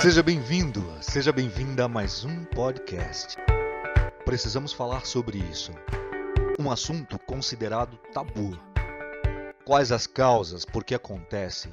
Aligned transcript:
Seja 0.00 0.22
bem-vindo, 0.22 0.82
seja 1.02 1.30
bem-vinda 1.30 1.84
a 1.84 1.88
mais 1.88 2.24
um 2.24 2.42
podcast. 2.46 3.36
Precisamos 4.24 4.72
falar 4.72 5.04
sobre 5.04 5.36
isso. 5.36 5.72
Um 6.58 6.70
assunto 6.70 7.18
considerado 7.18 7.98
tabu. 8.10 8.58
Quais 9.62 9.92
as 9.92 10.06
causas, 10.06 10.64
por 10.64 10.84
que 10.84 10.94
acontece? 10.94 11.68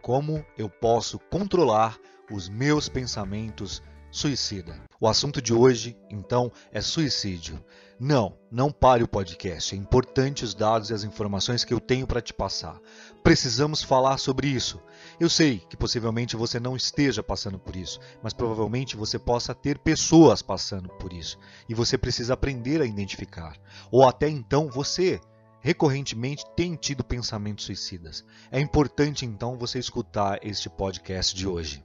Como 0.00 0.42
eu 0.56 0.70
posso 0.70 1.18
controlar 1.30 1.98
os 2.32 2.48
meus 2.48 2.88
pensamentos 2.88 3.82
suicida? 4.10 4.85
O 5.00 5.06
assunto 5.06 5.42
de 5.42 5.52
hoje, 5.52 5.96
então, 6.10 6.50
é 6.72 6.80
suicídio. 6.80 7.62
Não, 7.98 8.36
não 8.50 8.70
pare 8.70 9.02
o 9.02 9.08
podcast. 9.08 9.74
É 9.74 9.78
importante 9.78 10.44
os 10.44 10.54
dados 10.54 10.90
e 10.90 10.94
as 10.94 11.04
informações 11.04 11.64
que 11.64 11.72
eu 11.72 11.80
tenho 11.80 12.06
para 12.06 12.20
te 12.20 12.32
passar. 12.32 12.78
Precisamos 13.22 13.82
falar 13.82 14.18
sobre 14.18 14.48
isso. 14.48 14.80
Eu 15.18 15.28
sei 15.28 15.58
que 15.58 15.76
possivelmente 15.76 16.36
você 16.36 16.60
não 16.60 16.76
esteja 16.76 17.22
passando 17.22 17.58
por 17.58 17.74
isso, 17.74 17.98
mas 18.22 18.32
provavelmente 18.32 18.96
você 18.96 19.18
possa 19.18 19.54
ter 19.54 19.78
pessoas 19.78 20.42
passando 20.42 20.88
por 20.90 21.12
isso 21.12 21.38
e 21.68 21.74
você 21.74 21.96
precisa 21.98 22.34
aprender 22.34 22.80
a 22.80 22.86
identificar. 22.86 23.56
Ou 23.90 24.06
até 24.06 24.28
então 24.28 24.68
você 24.68 25.20
recorrentemente 25.60 26.44
tem 26.54 26.74
tido 26.74 27.02
pensamentos 27.02 27.64
suicidas. 27.64 28.24
É 28.52 28.60
importante 28.60 29.24
então 29.26 29.58
você 29.58 29.78
escutar 29.78 30.38
este 30.42 30.68
podcast 30.70 31.34
de 31.34 31.48
hoje. 31.48 31.84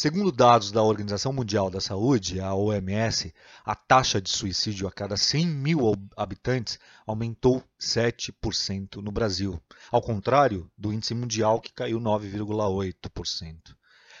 Segundo 0.00 0.30
dados 0.30 0.70
da 0.70 0.80
Organização 0.80 1.32
Mundial 1.32 1.68
da 1.68 1.80
Saúde, 1.80 2.38
a 2.38 2.54
OMS, 2.54 3.34
a 3.64 3.74
taxa 3.74 4.20
de 4.20 4.30
suicídio 4.30 4.86
a 4.86 4.92
cada 4.92 5.16
100 5.16 5.44
mil 5.48 5.80
habitantes 6.16 6.78
aumentou 7.04 7.64
7% 7.80 9.02
no 9.02 9.10
Brasil, 9.10 9.60
ao 9.90 10.00
contrário 10.00 10.70
do 10.78 10.92
índice 10.92 11.14
mundial 11.14 11.60
que 11.60 11.72
caiu 11.72 11.98
9,8%. 11.98 13.74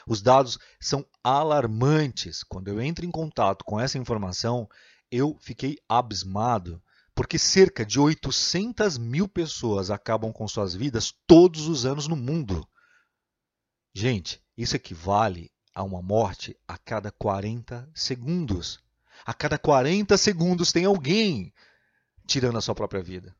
Os 0.04 0.20
dados 0.20 0.58
são 0.80 1.06
alarmantes. 1.22 2.42
Quando 2.42 2.66
eu 2.66 2.82
entro 2.82 3.06
em 3.06 3.10
contato 3.12 3.64
com 3.64 3.78
essa 3.78 3.98
informação, 3.98 4.68
eu 5.12 5.38
fiquei 5.40 5.78
abismado, 5.88 6.82
porque 7.14 7.38
cerca 7.38 7.86
de 7.86 8.00
800 8.00 8.98
mil 8.98 9.28
pessoas 9.28 9.92
acabam 9.92 10.32
com 10.32 10.48
suas 10.48 10.74
vidas 10.74 11.14
todos 11.24 11.68
os 11.68 11.86
anos 11.86 12.08
no 12.08 12.16
mundo. 12.16 12.66
Gente, 13.94 14.42
isso 14.56 14.74
equivale 14.74 15.52
a 15.78 15.84
uma 15.84 16.02
morte 16.02 16.56
a 16.66 16.76
cada 16.76 17.12
40 17.12 17.88
segundos. 17.94 18.80
A 19.24 19.32
cada 19.32 19.56
40 19.56 20.18
segundos 20.18 20.72
tem 20.72 20.84
alguém 20.84 21.54
tirando 22.26 22.58
a 22.58 22.60
sua 22.60 22.74
própria 22.74 23.00
vida. 23.00 23.32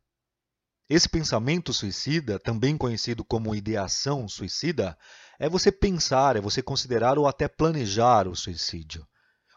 Esse 0.89 1.09
pensamento 1.09 1.73
suicida, 1.73 2.39
também 2.39 2.79
conhecido 2.79 3.25
como 3.25 3.57
ideação 3.57 4.29
suicida, 4.29 4.97
é 5.37 5.49
você 5.49 5.73
pensar, 5.73 6.37
é 6.37 6.41
você 6.41 6.63
considerar 6.63 7.19
ou 7.19 7.27
até 7.27 7.49
planejar 7.49 8.29
o 8.29 8.37
suicídio. 8.37 9.05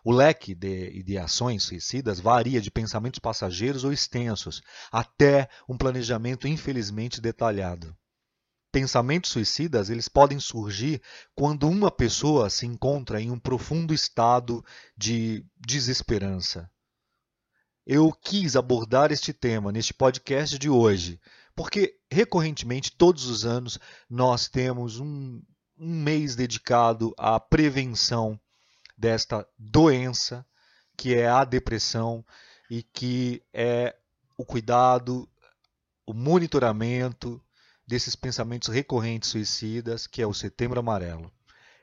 O 0.03 0.11
leque 0.11 0.55
de 0.55 0.89
ideações 0.89 1.61
suicidas 1.61 2.19
varia 2.19 2.59
de 2.59 2.71
pensamentos 2.71 3.19
passageiros 3.19 3.83
ou 3.83 3.93
extensos 3.93 4.59
até 4.91 5.47
um 5.69 5.77
planejamento 5.77 6.47
infelizmente 6.47 7.21
detalhado 7.21 7.95
pensamentos 8.72 9.31
suicidas 9.31 9.89
eles 9.89 10.08
podem 10.08 10.39
surgir 10.39 11.02
quando 11.36 11.67
uma 11.67 11.91
pessoa 11.91 12.50
se 12.50 12.66
encontra 12.66 13.22
em 13.22 13.30
um 13.30 13.39
profundo 13.39 13.94
estado 13.94 14.64
de 14.97 15.45
desesperança. 15.58 16.69
Eu 17.86 18.11
quis 18.11 18.55
abordar 18.55 19.11
este 19.11 19.33
tema 19.33 19.72
neste 19.72 19.94
podcast 19.94 20.58
de 20.58 20.69
hoje, 20.69 21.19
porque 21.55 21.97
recorrentemente, 22.11 22.95
todos 22.95 23.25
os 23.25 23.45
anos, 23.45 23.77
nós 24.09 24.47
temos 24.47 24.99
um, 24.99 25.42
um 25.77 26.03
mês 26.03 26.36
dedicado 26.36 27.14
à 27.17 27.39
prevenção 27.39 28.39
desta 28.98 29.48
doença, 29.58 30.45
que 30.95 31.15
é 31.15 31.27
a 31.27 31.43
depressão, 31.43 32.23
e 32.70 32.83
que 32.83 33.43
é 33.52 33.93
o 34.38 34.45
cuidado, 34.45 35.30
o 36.05 36.14
monitoramento 36.14 37.43
desses 37.91 38.15
pensamentos 38.15 38.69
recorrentes 38.69 39.29
suicidas, 39.29 40.07
que 40.07 40.21
é 40.21 40.25
o 40.25 40.33
Setembro 40.33 40.79
Amarelo. 40.79 41.29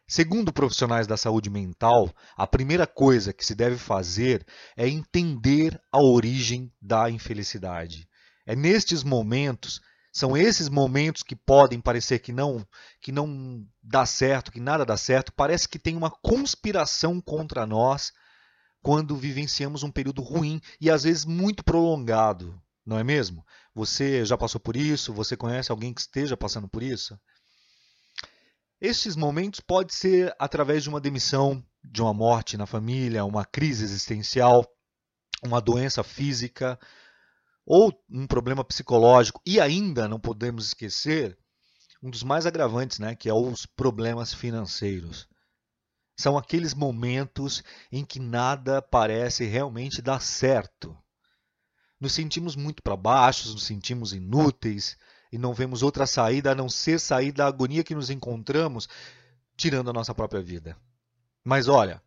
Segundo 0.06 0.50
profissionais 0.50 1.06
da 1.06 1.19
saúde 1.19 1.50
mental, 1.50 2.10
a 2.34 2.46
primeira 2.46 2.86
coisa 2.86 3.30
que 3.30 3.44
se 3.44 3.54
deve 3.54 3.76
fazer 3.76 4.42
é 4.74 4.88
entender 4.88 5.78
a 5.92 6.00
origem 6.00 6.72
da 6.80 7.10
infelicidade. 7.10 8.08
É 8.46 8.56
nestes 8.56 9.04
momentos, 9.04 9.82
são 10.10 10.34
esses 10.34 10.70
momentos 10.70 11.22
que 11.22 11.36
podem 11.36 11.78
parecer 11.78 12.20
que 12.20 12.32
não, 12.32 12.66
que 13.02 13.12
não 13.12 13.62
dá 13.82 14.06
certo, 14.06 14.50
que 14.50 14.60
nada 14.60 14.86
dá 14.86 14.96
certo, 14.96 15.30
parece 15.30 15.69
que 15.69 15.78
tem 15.78 15.94
uma 15.94 16.10
conspiração 16.10 17.20
contra 17.20 17.66
nós 17.66 18.14
quando 18.80 19.14
vivenciamos 19.14 19.82
um 19.82 19.90
período 19.90 20.22
ruim 20.22 20.58
e 20.80 20.90
às 20.90 21.02
vezes 21.02 21.26
muito 21.26 21.62
prolongado 21.62 22.58
não 22.88 22.99
é 22.99 23.04
mesmo? 23.04 23.44
Você 23.75 24.25
já 24.25 24.37
passou 24.38 24.59
por 24.59 24.75
isso? 24.75 25.12
Você 25.12 25.37
conhece 25.37 25.71
alguém 25.71 25.93
que 25.93 26.00
esteja 26.00 26.38
passando 26.38 26.66
por 26.66 26.82
isso? 26.82 27.21
Estes 28.81 29.15
momentos 29.15 29.60
pode 29.60 29.93
ser 29.93 30.34
através 30.38 30.82
de 30.82 30.88
uma 30.88 31.00
demissão, 31.00 31.62
de 31.84 32.00
uma 32.00 32.15
morte 32.15 32.56
na 32.56 32.65
família, 32.65 33.26
uma 33.26 33.44
crise 33.44 33.84
existencial, 33.84 34.66
uma 35.44 35.60
doença 35.60 36.03
física 36.03 36.78
ou 37.66 37.93
um 38.09 38.26
problema 38.26 38.65
psicológico. 38.65 39.43
E 39.44 39.60
ainda 39.60 40.09
não 40.09 40.19
podemos 40.19 40.69
esquecer 40.69 41.38
um 42.03 42.09
dos 42.09 42.22
mais 42.22 42.47
agravantes, 42.47 42.99
né, 42.99 43.15
que 43.15 43.28
é 43.28 43.34
os 43.34 43.66
problemas 43.66 44.32
financeiros. 44.32 45.28
São 46.19 46.38
aqueles 46.38 46.72
momentos 46.72 47.62
em 47.93 48.03
que 48.03 48.19
nada 48.19 48.81
parece 48.81 49.44
realmente 49.44 50.00
dar 50.00 50.22
certo 50.22 50.97
nos 52.00 52.12
sentimos 52.12 52.54
muito 52.54 52.82
para 52.82 52.97
baixo, 52.97 53.53
nos 53.53 53.64
sentimos 53.64 54.12
inúteis 54.12 54.97
e 55.32 55.38
não 55.38 55.53
vemos 55.53 55.82
outra 55.82 56.06
saída 56.06 56.53
a 56.53 56.54
não 56.54 56.69
ser 56.69 56.98
sair 56.98 57.32
da 57.32 57.47
agonia 57.47 57.84
que 57.84 57.94
nos 57.94 58.10
encontramos, 58.10 58.88
tirando 59.56 59.91
a 59.91 59.92
nossa 59.92 60.14
própria 60.14 60.41
vida. 60.41 60.76
Mas 61.44 61.69
olha, 61.69 62.03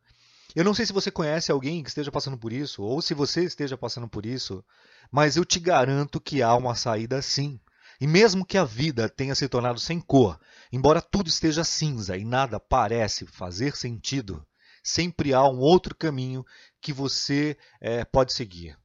eu 0.56 0.64
não 0.64 0.74
sei 0.74 0.86
se 0.86 0.94
você 0.94 1.10
conhece 1.10 1.52
alguém 1.52 1.82
que 1.84 1.90
esteja 1.90 2.12
passando 2.12 2.38
por 2.38 2.52
isso, 2.52 2.84
ou 2.84 3.02
se 3.02 3.14
você 3.14 3.44
esteja 3.44 3.78
passando 3.78 4.08
por 4.08 4.26
isso, 4.26 4.64
mas 5.12 5.38
eu 5.38 5.46
te 5.46 5.60
garanto 5.60 6.20
que 6.20 6.42
há 6.42 6.56
uma 6.56 6.76
saída 6.76 7.22
sim. 7.22 7.60
E 8.00 8.08
mesmo 8.08 8.46
que 8.46 8.58
a 8.58 8.64
vida 8.64 9.08
tenha 9.08 9.36
se 9.36 9.48
tornado 9.48 9.80
sem 9.80 10.00
cor, 10.00 10.40
embora 10.72 11.02
tudo 11.02 11.30
esteja 11.30 11.64
cinza 11.64 12.18
e 12.18 12.26
nada 12.26 12.60
parece 12.60 13.28
fazer 13.28 13.76
sentido, 13.78 14.46
sempre 14.84 15.34
há 15.34 15.44
um 15.44 15.60
outro 15.60 15.96
caminho 15.96 16.44
que 16.82 16.92
você 16.92 17.56
é, 17.80 18.04
pode 18.04 18.34
seguir. 18.34 18.81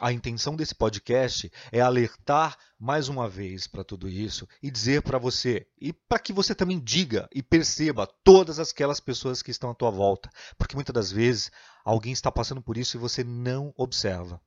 A 0.00 0.12
intenção 0.12 0.54
desse 0.54 0.76
podcast 0.76 1.50
é 1.72 1.80
alertar 1.80 2.56
mais 2.78 3.08
uma 3.08 3.28
vez 3.28 3.66
para 3.66 3.82
tudo 3.82 4.08
isso 4.08 4.46
e 4.62 4.70
dizer 4.70 5.02
para 5.02 5.18
você, 5.18 5.66
e 5.76 5.92
para 5.92 6.20
que 6.20 6.32
você 6.32 6.54
também 6.54 6.78
diga 6.78 7.28
e 7.34 7.42
perceba 7.42 8.06
todas 8.22 8.60
aquelas 8.60 9.00
pessoas 9.00 9.42
que 9.42 9.50
estão 9.50 9.70
à 9.70 9.74
tua 9.74 9.90
volta, 9.90 10.30
porque 10.56 10.76
muitas 10.76 10.94
das 10.94 11.10
vezes 11.10 11.50
alguém 11.84 12.12
está 12.12 12.30
passando 12.30 12.62
por 12.62 12.76
isso 12.76 12.96
e 12.96 13.00
você 13.00 13.24
não 13.24 13.74
observa. 13.76 14.40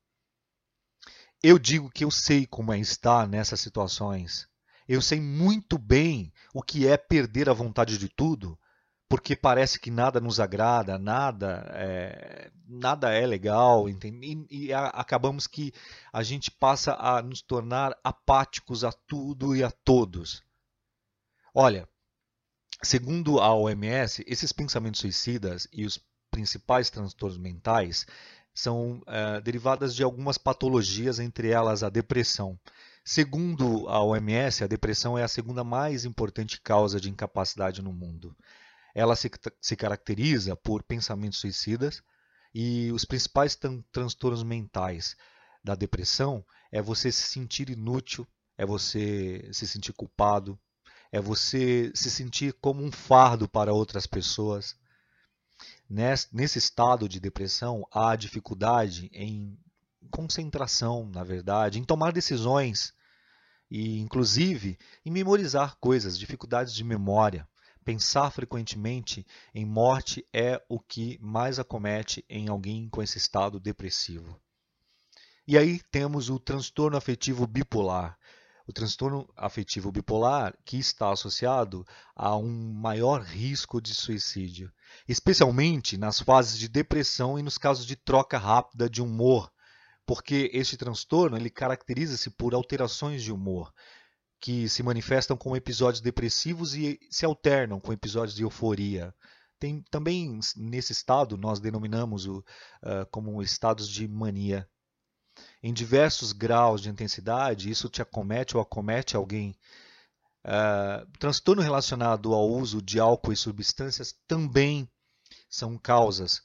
Eu 1.44 1.60
digo 1.60 1.92
que 1.92 2.06
eu 2.06 2.12
sei 2.12 2.46
como 2.46 2.72
é 2.72 2.80
estar 2.80 3.28
nessas 3.28 3.60
situações. 3.60 4.48
Eu 4.88 5.02
sei 5.02 5.20
muito 5.20 5.78
bem 5.78 6.32
o 6.54 6.62
que 6.62 6.88
é 6.88 6.96
perder 6.96 7.50
a 7.50 7.54
vontade 7.54 7.98
de 7.98 8.08
tudo 8.08 8.58
porque 9.12 9.36
parece 9.36 9.78
que 9.78 9.92
nada 9.92 10.22
nos 10.22 10.40
agrada, 10.40 10.98
nada 10.98 11.70
é, 11.74 12.50
nada 12.66 13.12
é 13.12 13.28
legal, 13.28 13.90
e, 13.90 14.48
e 14.50 14.72
a, 14.72 14.86
acabamos 14.88 15.48
que 15.48 15.74
a 16.14 16.24
gente 16.24 16.50
passa 16.50 16.96
a 16.98 17.22
nos 17.22 17.42
tornar 17.42 17.94
apáticos 18.06 18.86
a 18.86 18.92
tudo 18.94 19.54
e 19.54 19.66
a 19.66 19.70
todos. 19.70 20.42
Olha, 21.54 21.90
segundo 22.82 23.42
a 23.42 23.54
OMS, 23.54 24.24
esses 24.26 24.54
pensamentos 24.54 25.02
suicidas 25.02 25.68
e 25.74 25.86
os 25.86 26.00
principais 26.32 26.90
transtornos 26.90 27.38
mentais 27.38 28.06
são 28.54 29.04
é, 29.08 29.42
derivadas 29.42 29.94
de 29.94 30.04
algumas 30.04 30.38
patologias, 30.38 31.20
entre 31.20 31.50
elas 31.50 31.84
a 31.84 31.90
depressão. 31.90 32.58
Segundo 33.04 33.90
a 33.90 34.02
OMS, 34.02 34.64
a 34.64 34.68
depressão 34.68 35.18
é 35.18 35.24
a 35.24 35.28
segunda 35.28 35.66
mais 35.66 36.06
importante 36.06 36.62
causa 36.62 36.98
de 36.98 37.10
incapacidade 37.10 37.82
no 37.82 37.92
mundo. 37.92 38.34
Ela 38.94 39.16
se, 39.16 39.30
se 39.60 39.76
caracteriza 39.76 40.56
por 40.56 40.84
pensamentos 40.84 41.40
suicidas 41.40 42.04
e 42.54 42.92
os 42.92 43.06
principais 43.06 43.58
transtornos 43.92 44.44
mentais 44.44 45.16
da 45.64 45.76
depressão 45.76 46.46
é 46.72 46.82
você 46.82 47.12
se 47.12 47.24
sentir 47.24 47.70
inútil, 47.70 48.28
é 48.58 48.66
você 48.66 49.50
se 49.54 49.68
sentir 49.68 49.94
culpado, 49.94 50.60
é 51.12 51.20
você 51.20 51.92
se 51.94 52.10
sentir 52.10 52.54
como 52.54 52.84
um 52.84 52.92
fardo 52.92 53.48
para 53.48 53.74
outras 53.74 54.06
pessoas. 54.06 54.76
Nesse 55.90 56.58
estado 56.58 57.08
de 57.08 57.20
depressão, 57.20 57.86
há 57.92 58.16
dificuldade 58.16 59.10
em 59.14 59.58
concentração, 60.10 61.10
na 61.10 61.24
verdade, 61.24 61.80
em 61.80 61.84
tomar 61.84 62.12
decisões 62.12 62.94
e, 63.70 64.00
inclusive, 64.00 64.78
em 65.06 65.12
memorizar 65.12 65.78
coisas, 65.80 66.18
dificuldades 66.18 66.74
de 66.74 66.84
memória 66.84 67.48
Pensar 67.84 68.30
frequentemente 68.30 69.26
em 69.56 69.66
morte 69.66 70.24
é 70.32 70.64
o 70.70 70.80
que 70.80 71.18
mais 71.20 71.58
acomete 71.58 72.24
em 72.30 72.48
alguém 72.48 72.88
com 72.88 73.02
esse 73.02 73.18
estado 73.18 73.60
depressivo. 73.60 74.40
E 75.48 75.58
aí 75.58 75.82
temos 75.92 76.30
o 76.30 76.38
transtorno 76.38 76.96
afetivo 76.96 77.48
bipolar. 77.48 78.20
O 78.68 78.72
transtorno 78.72 79.28
afetivo 79.36 79.92
bipolar 79.92 80.56
que 80.64 80.78
está 80.78 81.12
associado 81.12 81.84
a 82.16 82.38
um 82.38 82.72
maior 82.72 83.22
risco 83.22 83.82
de 83.82 83.96
suicídio, 83.96 84.72
especialmente 85.08 85.98
nas 85.98 86.20
fases 86.20 86.60
de 86.60 86.68
depressão 86.68 87.40
e 87.40 87.42
nos 87.42 87.58
casos 87.58 87.88
de 87.88 87.96
troca 87.96 88.38
rápida 88.38 88.88
de 88.88 89.02
humor, 89.02 89.52
porque 90.06 90.52
este 90.54 90.78
transtorno 90.78 91.36
ele 91.36 91.50
caracteriza-se 91.50 92.30
por 92.30 92.54
alterações 92.54 93.24
de 93.24 93.32
humor 93.32 93.74
que 94.42 94.68
se 94.68 94.82
manifestam 94.82 95.38
como 95.38 95.56
episódios 95.56 96.02
depressivos 96.02 96.74
e 96.74 97.00
se 97.12 97.24
alternam 97.24 97.80
com 97.80 97.94
episódios 97.94 98.36
de 98.36 98.42
euforia. 98.42 99.14
Tem 99.60 99.84
também 99.92 100.40
nesse 100.58 100.92
estado 100.92 101.38
nós 101.38 101.60
denominamos 101.60 102.26
o, 102.26 102.40
uh, 102.40 103.06
como 103.12 103.44
estados 103.44 103.88
de 103.88 104.08
mania. 104.08 104.68
Em 105.62 105.72
diversos 105.72 106.32
graus 106.32 106.82
de 106.82 106.90
intensidade, 106.90 107.70
isso 107.70 107.88
te 107.88 108.02
acomete 108.02 108.58
ou 108.58 108.64
acomete 108.64 109.16
alguém. 109.16 109.56
Uh, 110.44 111.06
transtorno 111.20 111.62
relacionado 111.62 112.34
ao 112.34 112.50
uso 112.50 112.82
de 112.82 113.00
álcool 113.00 113.32
e 113.32 113.38
substâncias 113.38 114.16
também 114.28 114.90
são 115.48 115.78
causas 115.78 116.42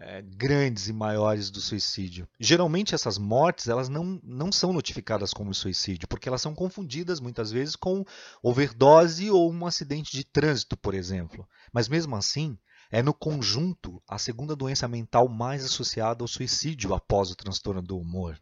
é, 0.00 0.22
grandes 0.22 0.88
e 0.88 0.92
maiores 0.92 1.50
do 1.50 1.60
suicídio. 1.60 2.26
Geralmente 2.38 2.94
essas 2.94 3.18
mortes 3.18 3.68
elas 3.68 3.88
não, 3.88 4.18
não 4.24 4.50
são 4.50 4.72
notificadas 4.72 5.34
como 5.34 5.52
suicídio, 5.52 6.08
porque 6.08 6.28
elas 6.28 6.40
são 6.40 6.54
confundidas 6.54 7.20
muitas 7.20 7.52
vezes 7.52 7.76
com 7.76 8.02
overdose 8.42 9.30
ou 9.30 9.52
um 9.52 9.66
acidente 9.66 10.12
de 10.12 10.24
trânsito, 10.24 10.76
por 10.76 10.94
exemplo. 10.94 11.46
Mas 11.72 11.86
mesmo 11.86 12.16
assim, 12.16 12.58
é 12.90 13.02
no 13.02 13.12
conjunto 13.12 14.02
a 14.08 14.18
segunda 14.18 14.56
doença 14.56 14.88
mental 14.88 15.28
mais 15.28 15.64
associada 15.64 16.24
ao 16.24 16.28
suicídio 16.28 16.94
após 16.94 17.30
o 17.30 17.36
transtorno 17.36 17.82
do 17.82 17.98
humor. 17.98 18.40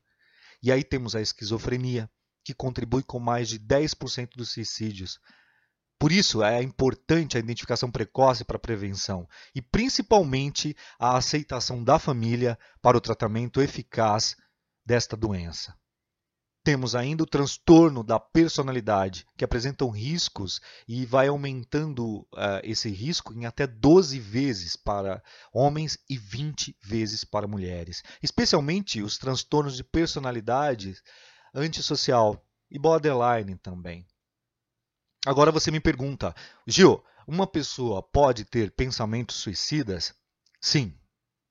E 0.62 0.70
aí 0.70 0.84
temos 0.84 1.14
a 1.14 1.20
esquizofrenia, 1.20 2.08
que 2.44 2.54
contribui 2.54 3.02
com 3.02 3.18
mais 3.18 3.48
de 3.48 3.58
10% 3.58 4.30
dos 4.36 4.52
suicídios, 4.52 5.18
por 5.98 6.12
isso 6.12 6.44
é 6.44 6.62
importante 6.62 7.36
a 7.36 7.40
identificação 7.40 7.90
precoce 7.90 8.44
para 8.44 8.56
a 8.56 8.60
prevenção 8.60 9.28
e 9.52 9.60
principalmente 9.60 10.76
a 10.98 11.16
aceitação 11.16 11.82
da 11.82 11.98
família 11.98 12.56
para 12.80 12.96
o 12.96 13.00
tratamento 13.00 13.60
eficaz 13.60 14.36
desta 14.86 15.16
doença. 15.16 15.76
Temos 16.62 16.94
ainda 16.94 17.22
o 17.22 17.26
transtorno 17.26 18.04
da 18.04 18.20
personalidade, 18.20 19.26
que 19.36 19.44
apresentam 19.44 19.90
riscos 19.90 20.60
e 20.86 21.06
vai 21.06 21.28
aumentando 21.28 22.20
uh, 22.20 22.60
esse 22.62 22.90
risco 22.90 23.32
em 23.32 23.46
até 23.46 23.66
12 23.66 24.20
vezes 24.20 24.76
para 24.76 25.22
homens 25.52 25.98
e 26.08 26.16
20 26.16 26.76
vezes 26.82 27.24
para 27.24 27.48
mulheres. 27.48 28.02
Especialmente 28.22 29.02
os 29.02 29.18
transtornos 29.18 29.76
de 29.76 29.84
personalidade 29.84 30.94
antissocial 31.54 32.44
e 32.70 32.78
borderline 32.78 33.56
também. 33.56 34.06
Agora 35.28 35.52
você 35.52 35.70
me 35.70 35.78
pergunta, 35.78 36.34
Gil, 36.66 37.04
uma 37.26 37.46
pessoa 37.46 38.02
pode 38.02 38.46
ter 38.46 38.70
pensamentos 38.70 39.36
suicidas? 39.36 40.14
Sim, 40.58 40.94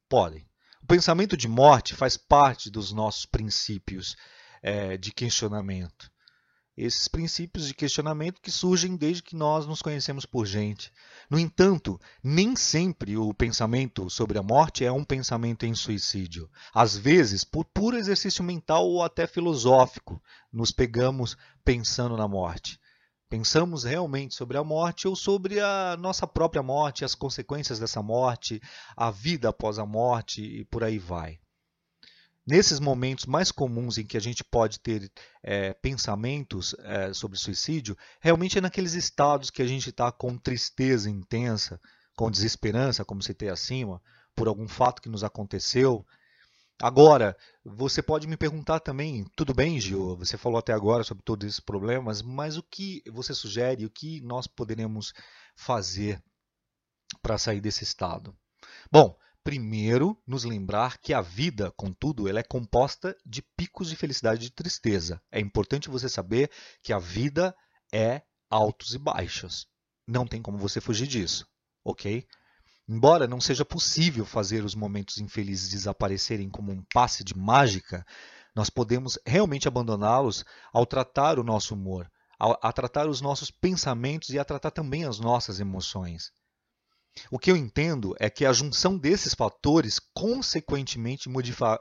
podem. 0.09 0.49
O 0.81 0.87
pensamento 0.87 1.37
de 1.37 1.47
morte 1.47 1.93
faz 1.93 2.17
parte 2.17 2.71
dos 2.71 2.91
nossos 2.91 3.27
princípios 3.27 4.17
é, 4.63 4.97
de 4.97 5.11
questionamento. 5.11 6.11
Esses 6.75 7.07
princípios 7.07 7.67
de 7.67 7.75
questionamento 7.75 8.41
que 8.41 8.49
surgem 8.49 8.95
desde 8.95 9.21
que 9.21 9.35
nós 9.35 9.67
nos 9.67 9.83
conhecemos 9.83 10.25
por 10.25 10.47
gente. 10.47 10.91
No 11.29 11.37
entanto, 11.37 12.01
nem 12.23 12.55
sempre 12.55 13.15
o 13.15 13.31
pensamento 13.31 14.09
sobre 14.09 14.39
a 14.39 14.43
morte 14.43 14.85
é 14.85 14.91
um 14.91 15.03
pensamento 15.03 15.67
em 15.67 15.75
suicídio. 15.75 16.49
Às 16.73 16.97
vezes, 16.97 17.43
por 17.43 17.63
puro 17.63 17.95
exercício 17.95 18.43
mental 18.43 18.87
ou 18.87 19.03
até 19.03 19.27
filosófico, 19.27 20.19
nos 20.51 20.71
pegamos 20.71 21.37
pensando 21.63 22.17
na 22.17 22.27
morte. 22.27 22.79
Pensamos 23.29 23.83
realmente 23.83 24.35
sobre 24.35 24.57
a 24.57 24.63
morte 24.63 25.07
ou 25.07 25.15
sobre 25.15 25.59
a 25.59 25.97
nossa 25.99 26.25
própria 26.25 26.63
morte, 26.63 27.03
as 27.03 27.13
consequências 27.13 27.77
dessa 27.77 28.01
morte, 28.01 28.61
a 28.95 29.11
vida 29.11 29.49
após 29.49 29.77
a 29.77 29.85
morte 29.85 30.41
e 30.41 30.63
por 30.63 30.83
aí 30.83 30.97
vai. 30.97 31.37
Nesses 32.47 32.79
momentos 32.79 33.25
mais 33.25 33.51
comuns 33.51 33.97
em 33.97 34.05
que 34.05 34.15
a 34.15 34.21
gente 34.21 34.41
pode 34.41 34.79
ter 34.79 35.11
é, 35.43 35.73
pensamentos 35.73 36.73
é, 36.79 37.11
sobre 37.11 37.37
suicídio, 37.37 37.97
realmente 38.21 38.57
é 38.57 38.61
naqueles 38.61 38.93
estados 38.93 39.49
que 39.49 39.61
a 39.61 39.67
gente 39.67 39.89
está 39.89 40.09
com 40.09 40.37
tristeza 40.37 41.09
intensa, 41.09 41.77
com 42.15 42.31
desesperança, 42.31 43.03
como 43.03 43.21
citei 43.21 43.49
acima, 43.49 44.01
por 44.33 44.47
algum 44.47 44.69
fato 44.69 45.01
que 45.01 45.09
nos 45.09 45.25
aconteceu, 45.25 46.05
Agora, 46.79 47.35
você 47.65 48.03
pode 48.03 48.27
me 48.27 48.37
perguntar 48.37 48.79
também, 48.79 49.25
tudo 49.35 49.51
bem, 49.51 49.79
Gil? 49.79 50.15
Você 50.17 50.37
falou 50.37 50.59
até 50.59 50.73
agora 50.73 51.03
sobre 51.03 51.23
todos 51.23 51.47
esses 51.47 51.59
problemas, 51.59 52.21
mas 52.21 52.55
o 52.55 52.61
que 52.61 53.01
você 53.11 53.33
sugere, 53.33 53.85
o 53.85 53.89
que 53.89 54.21
nós 54.21 54.45
poderemos 54.45 55.11
fazer 55.55 56.21
para 57.19 57.39
sair 57.39 57.59
desse 57.59 57.83
estado? 57.83 58.37
Bom, 58.91 59.17
primeiro, 59.43 60.21
nos 60.27 60.43
lembrar 60.43 60.99
que 60.99 61.15
a 61.15 61.21
vida, 61.21 61.71
contudo, 61.71 62.27
ela 62.27 62.41
é 62.41 62.43
composta 62.43 63.17
de 63.25 63.41
picos 63.41 63.89
de 63.89 63.95
felicidade 63.95 64.41
e 64.41 64.49
de 64.49 64.51
tristeza. 64.51 65.19
É 65.31 65.39
importante 65.39 65.89
você 65.89 66.07
saber 66.07 66.51
que 66.83 66.93
a 66.93 66.99
vida 66.99 67.55
é 67.91 68.21
altos 68.51 68.93
e 68.93 68.99
baixos. 68.99 69.67
Não 70.05 70.27
tem 70.27 70.43
como 70.43 70.59
você 70.59 70.79
fugir 70.79 71.07
disso, 71.07 71.47
ok? 71.83 72.27
Embora 72.89 73.27
não 73.27 73.41
seja 73.41 73.65
possível 73.65 74.25
fazer 74.25 74.63
os 74.63 74.73
momentos 74.73 75.17
infelizes 75.17 75.69
desaparecerem 75.69 76.49
como 76.49 76.71
um 76.71 76.81
passe 76.93 77.21
de 77.21 77.37
mágica, 77.37 78.05
nós 78.55 78.69
podemos 78.69 79.19
realmente 79.25 79.67
abandoná-los 79.67 80.45
ao 80.71 80.85
tratar 80.85 81.37
o 81.37 81.43
nosso 81.43 81.73
humor, 81.73 82.09
a, 82.39 82.69
a 82.69 82.71
tratar 82.71 83.09
os 83.09 83.19
nossos 83.19 83.51
pensamentos 83.51 84.29
e 84.29 84.39
a 84.39 84.45
tratar 84.45 84.71
também 84.71 85.03
as 85.03 85.19
nossas 85.19 85.59
emoções. 85.59 86.31
O 87.29 87.39
que 87.39 87.51
eu 87.51 87.57
entendo 87.57 88.15
é 88.19 88.29
que 88.29 88.45
a 88.45 88.53
junção 88.53 88.97
desses 88.97 89.33
fatores 89.33 89.99
consequentemente 90.13 91.29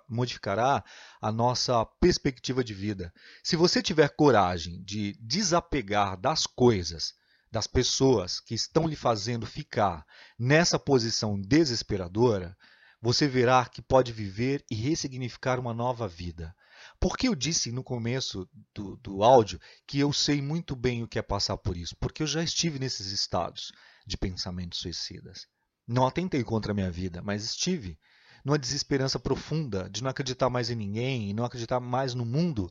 modificará 0.09 0.83
a 1.21 1.31
nossa 1.31 1.85
perspectiva 2.01 2.65
de 2.65 2.75
vida. 2.75 3.13
Se 3.45 3.55
você 3.55 3.83
tiver 3.83 4.09
coragem 4.17 4.83
de 4.83 5.17
desapegar 5.21 6.19
das 6.19 6.47
coisas, 6.47 7.13
das 7.57 7.67
pessoas 7.67 8.39
que 8.39 8.55
estão 8.55 8.87
lhe 8.87 8.95
fazendo 8.95 9.47
ficar 9.47 10.05
nessa 10.39 10.79
posição 10.79 11.41
desesperadora, 11.41 12.55
você 13.01 13.27
verá 13.27 13.65
que 13.65 13.81
pode 13.81 14.13
viver 14.13 14.63
e 14.71 14.75
ressignificar 14.75 15.59
uma 15.59 15.73
nova 15.73 16.07
vida. 16.07 16.55
Por 17.01 17.17
que 17.17 17.27
eu 17.27 17.35
disse 17.35 17.73
no 17.73 17.83
começo 17.83 18.47
do, 18.75 18.99
do 18.99 19.23
áudio 19.23 19.59
que 19.87 19.99
eu 19.99 20.13
sei 20.13 20.43
muito 20.43 20.77
bem 20.77 21.03
o 21.03 21.09
que 21.09 21.19
é 21.19 21.23
passar 21.23 21.57
por 21.57 21.79
isso? 21.79 21.97
Porque 21.99 22.23
eu 22.23 22.27
já 22.27 22.43
estive 22.43 22.79
nesses 22.79 23.07
estados 23.07 23.73
de 24.07 24.19
pensamentos 24.19 24.81
suicidas. 24.81 25.47
Não 25.89 26.07
atentei 26.07 26.45
contra 26.45 26.73
a 26.73 26.75
minha 26.75 26.91
vida, 26.91 27.23
mas 27.23 27.43
estive 27.43 27.99
numa 28.45 28.59
desesperança 28.59 29.19
profunda 29.19 29.89
de 29.89 30.03
não 30.03 30.11
acreditar 30.11 30.51
mais 30.51 30.69
em 30.69 30.75
ninguém, 30.75 31.33
não 31.33 31.47
acreditar 31.47 31.81
mais 31.81 32.13
no 32.13 32.27
mundo 32.27 32.71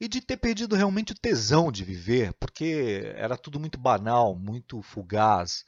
e 0.00 0.06
de 0.06 0.20
ter 0.20 0.36
perdido 0.36 0.76
realmente 0.76 1.12
o 1.12 1.18
tesão 1.18 1.72
de 1.72 1.84
viver, 1.84 2.32
porque 2.34 3.12
era 3.16 3.36
tudo 3.36 3.58
muito 3.58 3.78
banal, 3.78 4.34
muito 4.34 4.80
fugaz, 4.82 5.64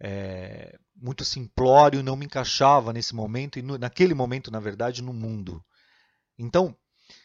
é, 0.00 0.78
muito 0.96 1.24
simplório, 1.24 2.02
não 2.02 2.16
me 2.16 2.26
encaixava 2.26 2.92
nesse 2.92 3.14
momento 3.14 3.58
e 3.58 3.62
no, 3.62 3.76
naquele 3.78 4.14
momento, 4.14 4.50
na 4.50 4.58
verdade, 4.58 5.02
no 5.02 5.12
mundo. 5.12 5.62
Então, 6.38 6.76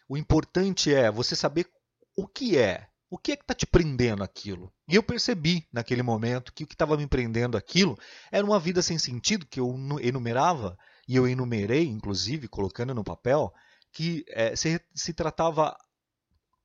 o 0.08 0.18
importante 0.18 0.94
é 0.94 1.10
você 1.10 1.36
saber 1.36 1.68
o 2.16 2.28
que 2.28 2.58
é, 2.58 2.88
o 3.10 3.18
que 3.18 3.32
é 3.32 3.36
que 3.36 3.44
está 3.44 3.54
te 3.54 3.66
prendendo 3.66 4.24
aquilo. 4.24 4.72
E 4.88 4.96
eu 4.96 5.04
percebi 5.04 5.66
naquele 5.72 6.04
momento 6.04 6.54
que 6.54 6.64
o 6.64 6.68
que 6.68 6.76
estava 6.76 6.98
me 6.98 7.08
prendendo 7.08 7.58
aquilo 7.58 7.98
era 8.32 8.46
uma 8.46 8.60
vida 8.60 8.82
sem 8.82 8.98
sentido 8.98 9.46
que 9.46 9.60
eu 9.60 9.74
enumerava, 10.02 10.78
e 11.08 11.16
eu 11.16 11.26
enumerei, 11.26 11.88
inclusive, 11.88 12.50
colocando 12.50 12.94
no 12.94 13.04
papel, 13.04 13.54
que 13.94 14.26
é, 14.28 14.56
se, 14.56 14.82
se 14.94 15.14
tratava 15.14 15.76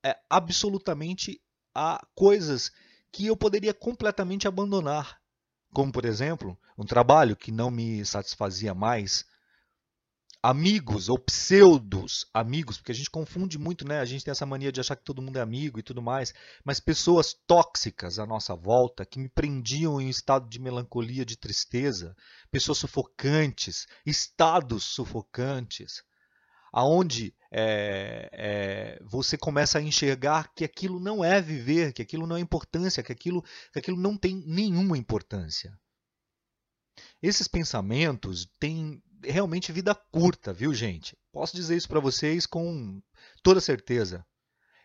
é, 0.05 0.17
absolutamente 0.29 1.41
a 1.75 2.05
coisas 2.15 2.71
que 3.11 3.27
eu 3.27 3.37
poderia 3.37 3.75
completamente 3.75 4.49
abandonar, 4.49 5.21
como 5.73 5.93
por 5.93 6.05
exemplo, 6.05 6.59
um 6.77 6.85
trabalho 6.85 7.37
que 7.37 7.53
não 7.53 7.71
me 7.71 8.05
satisfazia 8.05 8.75
mais, 8.75 9.25
amigos 10.43 11.09
ou 11.09 11.17
pseudos 11.19 12.27
amigos, 12.35 12.77
porque 12.77 12.91
a 12.91 12.95
gente 12.95 13.09
confunde 13.09 13.57
muito, 13.59 13.87
né? 13.87 14.01
A 14.01 14.05
gente 14.05 14.25
tem 14.25 14.33
essa 14.33 14.45
mania 14.45 14.73
de 14.73 14.81
achar 14.81 14.97
que 14.97 15.05
todo 15.05 15.23
mundo 15.23 15.37
é 15.37 15.41
amigo 15.41 15.79
e 15.79 15.83
tudo 15.85 16.03
mais, 16.03 16.35
mas 16.65 16.81
pessoas 16.81 17.33
tóxicas 17.47 18.19
à 18.19 18.27
nossa 18.27 18.57
volta 18.57 19.07
que 19.07 19.21
me 19.21 19.29
prendiam 19.29 20.01
em 20.01 20.07
um 20.07 20.11
estado 20.11 20.49
de 20.49 20.59
melancolia, 20.59 21.25
de 21.25 21.37
tristeza, 21.37 22.17
pessoas 22.51 22.79
sufocantes, 22.79 23.87
estados 24.05 24.83
sufocantes. 24.83 26.03
Aonde 26.73 27.35
é, 27.51 28.31
é, 28.33 29.03
você 29.05 29.37
começa 29.37 29.79
a 29.79 29.83
enxergar 29.83 30.53
que 30.55 30.65
aquilo 30.65 30.99
não 30.99 31.23
é 31.23 31.41
viver, 31.41 31.93
que 31.93 32.01
aquilo 32.01 32.27
não 32.27 32.37
é 32.37 32.41
importância, 32.41 33.03
que 33.03 33.13
aquilo, 33.13 33.45
que 33.73 33.79
aquilo 33.79 33.99
não 33.99 34.17
tem 34.17 34.43
nenhuma 34.47 34.97
importância. 34.97 35.79
Esses 37.23 37.47
pensamentos 37.47 38.49
têm 38.59 39.03
realmente 39.23 39.71
vida 39.71 39.95
curta, 39.95 40.53
viu, 40.53 40.75
gente? 40.75 41.17
Posso 41.31 41.55
dizer 41.55 41.77
isso 41.77 41.89
para 41.89 42.01
vocês 42.01 42.47
com 42.47 43.01
toda 43.43 43.61
certeza. 43.61 44.27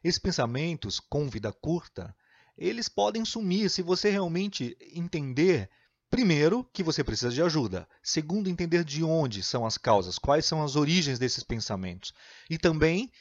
Esses 0.03 0.20
pensamentos 0.20 1.00
com 1.00 1.29
vida 1.29 1.51
curta, 1.51 2.15
eles 2.58 2.89
podem 2.89 3.24
sumir 3.25 3.70
se 3.70 3.82
você 3.82 4.10
realmente 4.10 4.77
entender 4.94 5.70
Primeiro, 6.09 6.63
que 6.71 6.83
você 6.83 7.03
precisa 7.03 7.29
de 7.29 7.41
ajuda. 7.41 7.87
Segundo, 8.01 8.49
entender 8.49 8.83
de 8.83 9.03
onde 9.03 9.43
são 9.43 9.65
as 9.65 9.77
causas, 9.77 10.17
quais 10.17 10.45
são 10.45 10.63
as 10.63 10.75
origens 10.75 11.19
desses 11.19 11.43
pensamentos. 11.43 12.13
E 12.49 12.57
também 12.57 13.11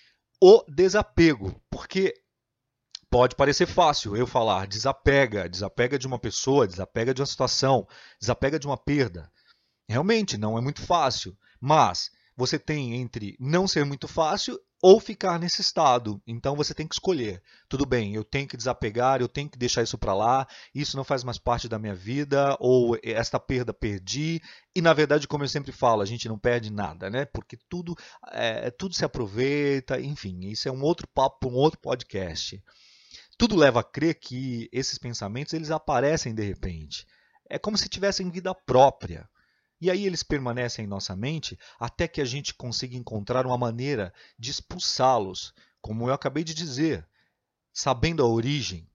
o 0.40 0.62
desapego, 0.68 1.60
porque 1.68 2.14
pode 3.10 3.34
parecer 3.34 3.66
fácil 3.66 4.16
eu 4.16 4.26
falar 4.26 4.66
desapega, 4.66 5.48
desapega 5.48 5.98
de 5.98 6.06
uma 6.06 6.18
pessoa, 6.18 6.66
desapega 6.66 7.12
de 7.12 7.20
uma 7.20 7.26
situação, 7.26 7.86
desapega 8.20 8.58
de 8.58 8.66
uma 8.66 8.76
perda. 8.76 9.30
Realmente 9.88 10.36
não 10.36 10.56
é 10.56 10.60
muito 10.60 10.82
fácil, 10.82 11.36
mas 11.60 12.10
você 12.36 12.58
tem 12.58 12.94
entre 12.94 13.36
não 13.40 13.66
ser 13.66 13.84
muito 13.84 14.06
fácil 14.06 14.60
ou 14.88 15.00
ficar 15.00 15.36
nesse 15.40 15.60
estado. 15.62 16.22
Então 16.24 16.54
você 16.54 16.72
tem 16.72 16.86
que 16.86 16.94
escolher. 16.94 17.42
Tudo 17.68 17.84
bem, 17.84 18.14
eu 18.14 18.22
tenho 18.22 18.46
que 18.46 18.56
desapegar, 18.56 19.20
eu 19.20 19.26
tenho 19.26 19.50
que 19.50 19.58
deixar 19.58 19.82
isso 19.82 19.98
para 19.98 20.14
lá, 20.14 20.46
isso 20.72 20.96
não 20.96 21.02
faz 21.02 21.24
mais 21.24 21.38
parte 21.38 21.68
da 21.68 21.76
minha 21.76 21.92
vida, 21.92 22.56
ou 22.60 22.96
esta 23.02 23.40
perda 23.40 23.74
perdi. 23.74 24.40
E 24.76 24.80
na 24.80 24.92
verdade, 24.92 25.26
como 25.26 25.42
eu 25.42 25.48
sempre 25.48 25.72
falo, 25.72 26.02
a 26.02 26.06
gente 26.06 26.28
não 26.28 26.38
perde 26.38 26.70
nada, 26.70 27.10
né? 27.10 27.24
Porque 27.24 27.58
tudo, 27.68 27.96
é, 28.30 28.70
tudo 28.70 28.94
se 28.94 29.04
aproveita, 29.04 30.00
enfim, 30.00 30.46
isso 30.46 30.68
é 30.68 30.70
um 30.70 30.82
outro 30.82 31.08
papo, 31.08 31.48
um 31.48 31.56
outro 31.56 31.80
podcast. 31.80 32.62
Tudo 33.36 33.56
leva 33.56 33.80
a 33.80 33.84
crer 33.84 34.14
que 34.14 34.68
esses 34.70 34.98
pensamentos 34.98 35.52
eles 35.52 35.72
aparecem 35.72 36.32
de 36.32 36.44
repente. 36.44 37.04
É 37.50 37.58
como 37.58 37.76
se 37.76 37.88
tivessem 37.88 38.30
vida 38.30 38.54
própria. 38.54 39.28
E 39.80 39.90
aí 39.90 40.06
eles 40.06 40.22
permanecem 40.22 40.84
em 40.84 40.88
nossa 40.88 41.14
mente 41.14 41.58
até 41.78 42.08
que 42.08 42.20
a 42.20 42.24
gente 42.24 42.54
consiga 42.54 42.96
encontrar 42.96 43.46
uma 43.46 43.58
maneira 43.58 44.12
de 44.38 44.50
expulsá-los, 44.50 45.52
como 45.80 46.08
eu 46.08 46.14
acabei 46.14 46.42
de 46.42 46.54
dizer. 46.54 47.06
Sabendo 47.72 48.22
a 48.22 48.26
origem, 48.26 48.88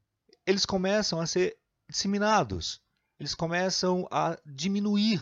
eles 0.46 0.66
começam 0.66 1.22
a 1.22 1.28
ser 1.28 1.56
disseminados, 1.88 2.82
eles 3.20 3.36
começam 3.36 4.08
a 4.10 4.38
diminuir. 4.46 5.22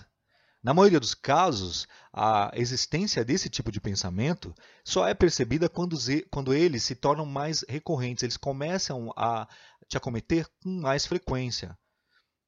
Na 0.61 0.73
maioria 0.73 0.99
dos 0.99 1.13
casos, 1.13 1.87
a 2.11 2.51
existência 2.53 3.23
desse 3.23 3.49
tipo 3.49 3.71
de 3.71 3.79
pensamento 3.79 4.53
só 4.83 5.07
é 5.07 5.13
percebida 5.13 5.69
quando, 5.69 5.97
quando 6.29 6.53
eles 6.53 6.83
se 6.83 6.95
tornam 6.95 7.25
mais 7.25 7.63
recorrentes, 7.67 8.23
eles 8.23 8.37
começam 8.37 9.11
a 9.15 9.47
te 9.87 9.97
acometer 9.97 10.47
com 10.61 10.69
mais 10.81 11.05
frequência. 11.05 11.77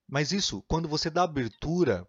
Mas 0.07 0.33
isso, 0.33 0.61
quando 0.67 0.89
você 0.89 1.09
dá 1.09 1.23
abertura 1.23 2.05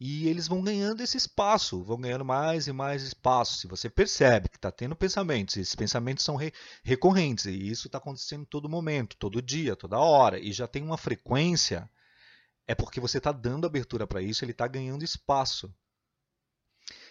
e 0.00 0.28
eles 0.28 0.46
vão 0.46 0.62
ganhando 0.62 1.02
esse 1.02 1.16
espaço, 1.16 1.82
vão 1.82 2.00
ganhando 2.00 2.24
mais 2.24 2.66
e 2.68 2.72
mais 2.72 3.02
espaço. 3.02 3.58
Se 3.58 3.66
você 3.66 3.90
percebe 3.90 4.48
que 4.48 4.56
está 4.56 4.70
tendo 4.70 4.94
pensamentos, 4.94 5.56
esses 5.56 5.74
pensamentos 5.74 6.24
são 6.24 6.36
re 6.36 6.52
recorrentes, 6.82 7.46
e 7.46 7.68
isso 7.68 7.88
está 7.88 7.98
acontecendo 7.98 8.46
todo 8.46 8.68
momento, 8.68 9.16
todo 9.16 9.42
dia, 9.42 9.74
toda 9.74 9.98
hora, 9.98 10.38
e 10.38 10.52
já 10.52 10.68
tem 10.68 10.82
uma 10.82 10.96
frequência, 10.96 11.90
é 12.66 12.74
porque 12.74 13.00
você 13.00 13.18
está 13.18 13.32
dando 13.32 13.66
abertura 13.66 14.06
para 14.06 14.22
isso, 14.22 14.44
ele 14.44 14.52
está 14.52 14.66
ganhando 14.66 15.04
espaço. 15.04 15.74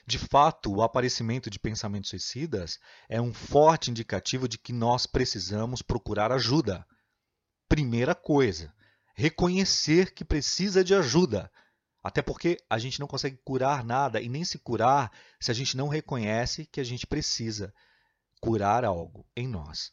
De 0.05 0.17
fato, 0.17 0.73
o 0.73 0.81
aparecimento 0.81 1.49
de 1.49 1.59
pensamentos 1.59 2.09
suicidas 2.09 2.79
é 3.09 3.19
um 3.19 3.33
forte 3.33 3.91
indicativo 3.91 4.47
de 4.47 4.57
que 4.57 4.71
nós 4.71 5.05
precisamos 5.05 5.81
procurar 5.81 6.31
ajuda. 6.31 6.87
Primeira 7.67 8.15
coisa, 8.15 8.73
reconhecer 9.13 10.13
que 10.13 10.23
precisa 10.23 10.81
de 10.83 10.95
ajuda 10.95 11.51
até 12.07 12.21
porque 12.21 12.57
a 12.69 12.79
gente 12.79 13.01
não 13.01 13.05
consegue 13.05 13.35
curar 13.43 13.83
nada 13.83 14.21
e 14.21 14.29
nem 14.29 14.41
se 14.45 14.57
curar 14.57 15.11
se 15.41 15.51
a 15.51 15.53
gente 15.53 15.75
não 15.75 15.89
reconhece 15.89 16.65
que 16.65 16.79
a 16.79 16.83
gente 16.83 17.05
precisa 17.05 17.73
curar 18.39 18.85
algo 18.85 19.27
em 19.35 19.45
nós. 19.45 19.91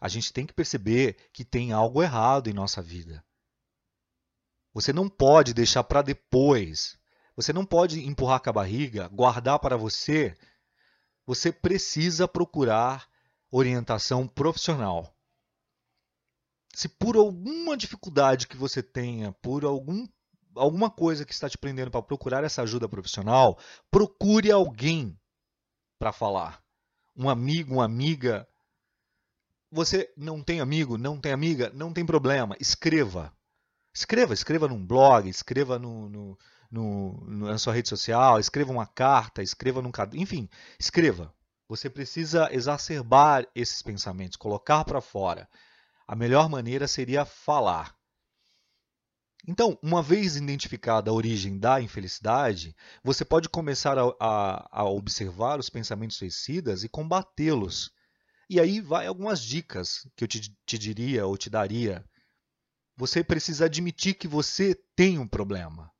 A 0.00 0.06
gente 0.06 0.32
tem 0.32 0.46
que 0.46 0.52
perceber 0.52 1.28
que 1.32 1.44
tem 1.44 1.72
algo 1.72 2.00
errado 2.00 2.48
em 2.48 2.52
nossa 2.52 2.80
vida. 2.80 3.24
Você 4.72 4.92
não 4.92 5.08
pode 5.08 5.52
deixar 5.52 5.82
para 5.82 6.02
depois. 6.02 6.96
Você 7.34 7.52
não 7.52 7.66
pode 7.66 8.06
empurrar 8.06 8.40
com 8.40 8.50
a 8.50 8.52
barriga, 8.52 9.08
guardar 9.08 9.58
para 9.58 9.76
você. 9.76 10.38
Você 11.26 11.50
precisa 11.50 12.28
procurar 12.28 13.08
orientação 13.50 14.24
profissional. 14.24 15.12
Se 16.72 16.88
por 16.88 17.16
alguma 17.16 17.76
dificuldade 17.76 18.46
que 18.46 18.56
você 18.56 18.84
tenha, 18.84 19.32
por 19.32 19.64
algum 19.64 20.06
alguma 20.60 20.90
coisa 20.90 21.24
que 21.24 21.32
está 21.32 21.48
te 21.48 21.58
prendendo 21.58 21.90
para 21.90 22.02
procurar 22.02 22.44
essa 22.44 22.62
ajuda 22.62 22.88
profissional, 22.88 23.58
procure 23.90 24.50
alguém 24.50 25.18
para 25.98 26.12
falar. 26.12 26.62
Um 27.16 27.28
amigo, 27.28 27.74
uma 27.74 27.84
amiga. 27.84 28.46
Você 29.70 30.12
não 30.16 30.42
tem 30.42 30.60
amigo, 30.60 30.98
não 30.98 31.20
tem 31.20 31.32
amiga, 31.32 31.70
não 31.74 31.92
tem 31.92 32.04
problema. 32.04 32.56
Escreva. 32.60 33.32
Escreva, 33.92 34.34
escreva 34.34 34.68
num 34.68 34.84
blog, 34.84 35.28
escreva 35.28 35.78
no, 35.78 36.08
no, 36.08 36.38
no, 36.70 37.24
na 37.26 37.58
sua 37.58 37.74
rede 37.74 37.88
social, 37.88 38.38
escreva 38.38 38.70
uma 38.70 38.86
carta, 38.86 39.42
escreva 39.42 39.82
num 39.82 39.90
enfim, 40.14 40.48
escreva. 40.78 41.34
Você 41.68 41.90
precisa 41.90 42.48
exacerbar 42.52 43.46
esses 43.54 43.82
pensamentos, 43.82 44.36
colocar 44.36 44.84
para 44.84 45.00
fora. 45.00 45.48
A 46.06 46.16
melhor 46.16 46.48
maneira 46.48 46.86
seria 46.86 47.24
falar. 47.24 47.99
Então, 49.48 49.78
uma 49.82 50.02
vez 50.02 50.36
identificada 50.36 51.10
a 51.10 51.14
origem 51.14 51.58
da 51.58 51.80
infelicidade, 51.80 52.76
você 53.02 53.24
pode 53.24 53.48
começar 53.48 53.98
a, 53.98 54.04
a, 54.20 54.80
a 54.80 54.84
observar 54.84 55.58
os 55.58 55.70
pensamentos 55.70 56.16
suicidas 56.16 56.84
e 56.84 56.88
combatê-los. 56.88 57.90
E 58.48 58.60
aí 58.60 58.80
vai 58.80 59.06
algumas 59.06 59.40
dicas 59.40 60.06
que 60.14 60.24
eu 60.24 60.28
te, 60.28 60.54
te 60.66 60.78
diria 60.78 61.26
ou 61.26 61.38
te 61.38 61.48
daria. 61.48 62.04
Você 62.96 63.24
precisa 63.24 63.64
admitir 63.64 64.14
que 64.14 64.28
você 64.28 64.74
tem 64.94 65.18
um 65.18 65.26
problema. 65.26 65.90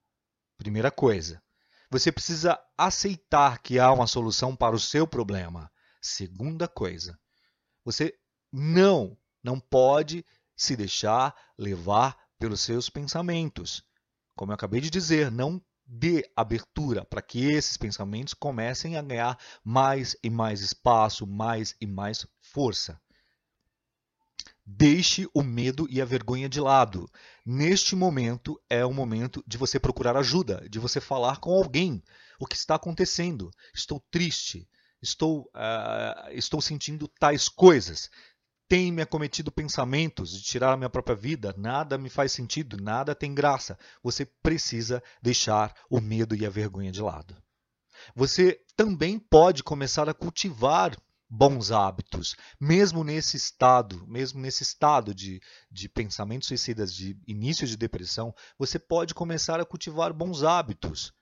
Primeira 0.58 0.90
coisa. 0.90 1.42
Você 1.90 2.12
precisa 2.12 2.58
aceitar 2.76 3.58
que 3.62 3.78
há 3.78 3.90
uma 3.90 4.06
solução 4.06 4.54
para 4.54 4.76
o 4.76 4.80
seu 4.80 5.06
problema. 5.06 5.70
Segunda 6.00 6.68
coisa. 6.68 7.18
Você 7.84 8.14
não, 8.52 9.16
não 9.42 9.58
pode 9.58 10.24
se 10.54 10.76
deixar 10.76 11.34
levar 11.56 12.19
pelos 12.40 12.62
seus 12.62 12.88
pensamentos. 12.88 13.84
Como 14.34 14.50
eu 14.50 14.54
acabei 14.54 14.80
de 14.80 14.88
dizer, 14.88 15.30
não 15.30 15.62
dê 15.86 16.24
abertura 16.34 17.04
para 17.04 17.20
que 17.20 17.44
esses 17.44 17.76
pensamentos 17.76 18.32
comecem 18.32 18.96
a 18.96 19.02
ganhar 19.02 19.38
mais 19.62 20.16
e 20.24 20.30
mais 20.30 20.62
espaço, 20.62 21.26
mais 21.26 21.76
e 21.80 21.86
mais 21.86 22.26
força. 22.40 22.98
Deixe 24.64 25.28
o 25.34 25.42
medo 25.42 25.86
e 25.90 26.00
a 26.00 26.04
vergonha 26.04 26.48
de 26.48 26.60
lado. 26.60 27.10
Neste 27.44 27.94
momento 27.94 28.58
é 28.70 28.84
o 28.86 28.94
momento 28.94 29.44
de 29.46 29.58
você 29.58 29.78
procurar 29.78 30.16
ajuda, 30.16 30.66
de 30.70 30.78
você 30.78 31.00
falar 31.00 31.40
com 31.40 31.50
alguém. 31.50 32.02
O 32.38 32.46
que 32.46 32.56
está 32.56 32.76
acontecendo? 32.76 33.50
Estou 33.74 34.00
triste. 34.10 34.66
Estou, 35.02 35.50
uh, 35.54 36.30
estou 36.30 36.60
sentindo 36.60 37.08
tais 37.08 37.48
coisas 37.48 38.10
tem 38.70 38.92
me 38.92 39.02
acometido 39.02 39.50
pensamentos 39.50 40.30
de 40.30 40.44
tirar 40.44 40.72
a 40.72 40.76
minha 40.76 40.88
própria 40.88 41.16
vida, 41.16 41.52
nada 41.58 41.98
me 41.98 42.08
faz 42.08 42.30
sentido, 42.30 42.76
nada 42.80 43.16
tem 43.16 43.34
graça. 43.34 43.76
Você 44.00 44.24
precisa 44.24 45.02
deixar 45.20 45.74
o 45.90 46.00
medo 46.00 46.36
e 46.36 46.46
a 46.46 46.50
vergonha 46.50 46.92
de 46.92 47.02
lado. 47.02 47.36
Você 48.14 48.64
também 48.76 49.18
pode 49.18 49.64
começar 49.64 50.08
a 50.08 50.14
cultivar 50.14 50.96
bons 51.28 51.72
hábitos, 51.72 52.36
mesmo 52.60 53.02
nesse 53.02 53.36
estado, 53.36 54.06
mesmo 54.06 54.40
nesse 54.40 54.62
estado 54.62 55.12
de, 55.12 55.42
de 55.68 55.88
pensamentos 55.88 56.46
suicidas, 56.46 56.94
de 56.94 57.18
início 57.26 57.66
de 57.66 57.76
depressão, 57.76 58.32
você 58.56 58.78
pode 58.78 59.14
começar 59.14 59.58
a 59.58 59.66
cultivar 59.66 60.12
bons 60.12 60.44
hábitos, 60.44 61.12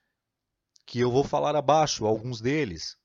que 0.85 0.99
eu 0.99 1.11
vou 1.11 1.23
falar 1.23 1.55
abaixo, 1.55 2.05
alguns 2.05 2.39
deles. 2.39 2.95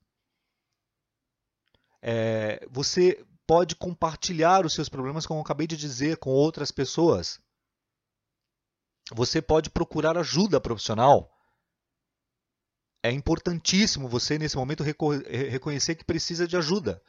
É, 2.03 2.67
você 2.71 3.25
pode 3.47 3.77
compartilhar 3.77 4.65
os 4.65 4.75
seus 4.75 4.89
problemas, 4.89 5.27
como 5.27 5.41
eu 5.41 5.45
acabei 5.45 5.67
de 5.67 5.77
dizer, 5.77 6.17
com 6.17 6.31
outras 6.31 6.71
pessoas. 6.71 7.41
Você 9.13 9.43
pode 9.43 9.71
procurar 9.71 10.17
ajuda 10.17 10.61
profissional. 10.61 11.31
É 13.03 13.11
importantíssimo 13.11 14.09
você, 14.09 14.39
nesse 14.39 14.57
momento, 14.57 14.83
reconhecer 14.83 15.95
que 15.95 16.05
precisa 16.05 16.49
de 16.49 16.57
ajuda. 16.57 17.03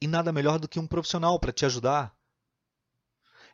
E 0.00 0.06
nada 0.08 0.32
melhor 0.32 0.58
do 0.58 0.68
que 0.68 0.80
um 0.80 0.86
profissional 0.86 1.38
para 1.38 1.52
te 1.52 1.64
ajudar. 1.64 2.12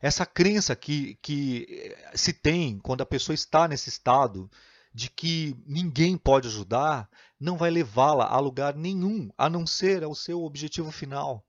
Essa 0.00 0.25
crença 0.25 0.75
que, 0.75 1.16
que 1.16 1.95
se 2.14 2.33
tem 2.33 2.78
quando 2.78 3.02
a 3.02 3.07
pessoa 3.07 3.35
está 3.35 3.69
nesse 3.69 3.88
estado 3.88 4.50
de 4.95 5.11
que 5.11 5.57
ninguém 5.66 6.16
pode 6.16 6.49
ajudar, 6.49 7.11
não 7.38 7.57
vai 7.57 7.71
levá-la 7.71 8.26
a 8.26 8.38
lugar 8.38 8.76
nenhum, 8.76 9.28
a 9.37 9.50
não 9.50 9.66
ser 9.66 10.04
ao 10.04 10.14
seu 10.14 10.43
objetivo 10.43 10.90
final. 10.93 11.45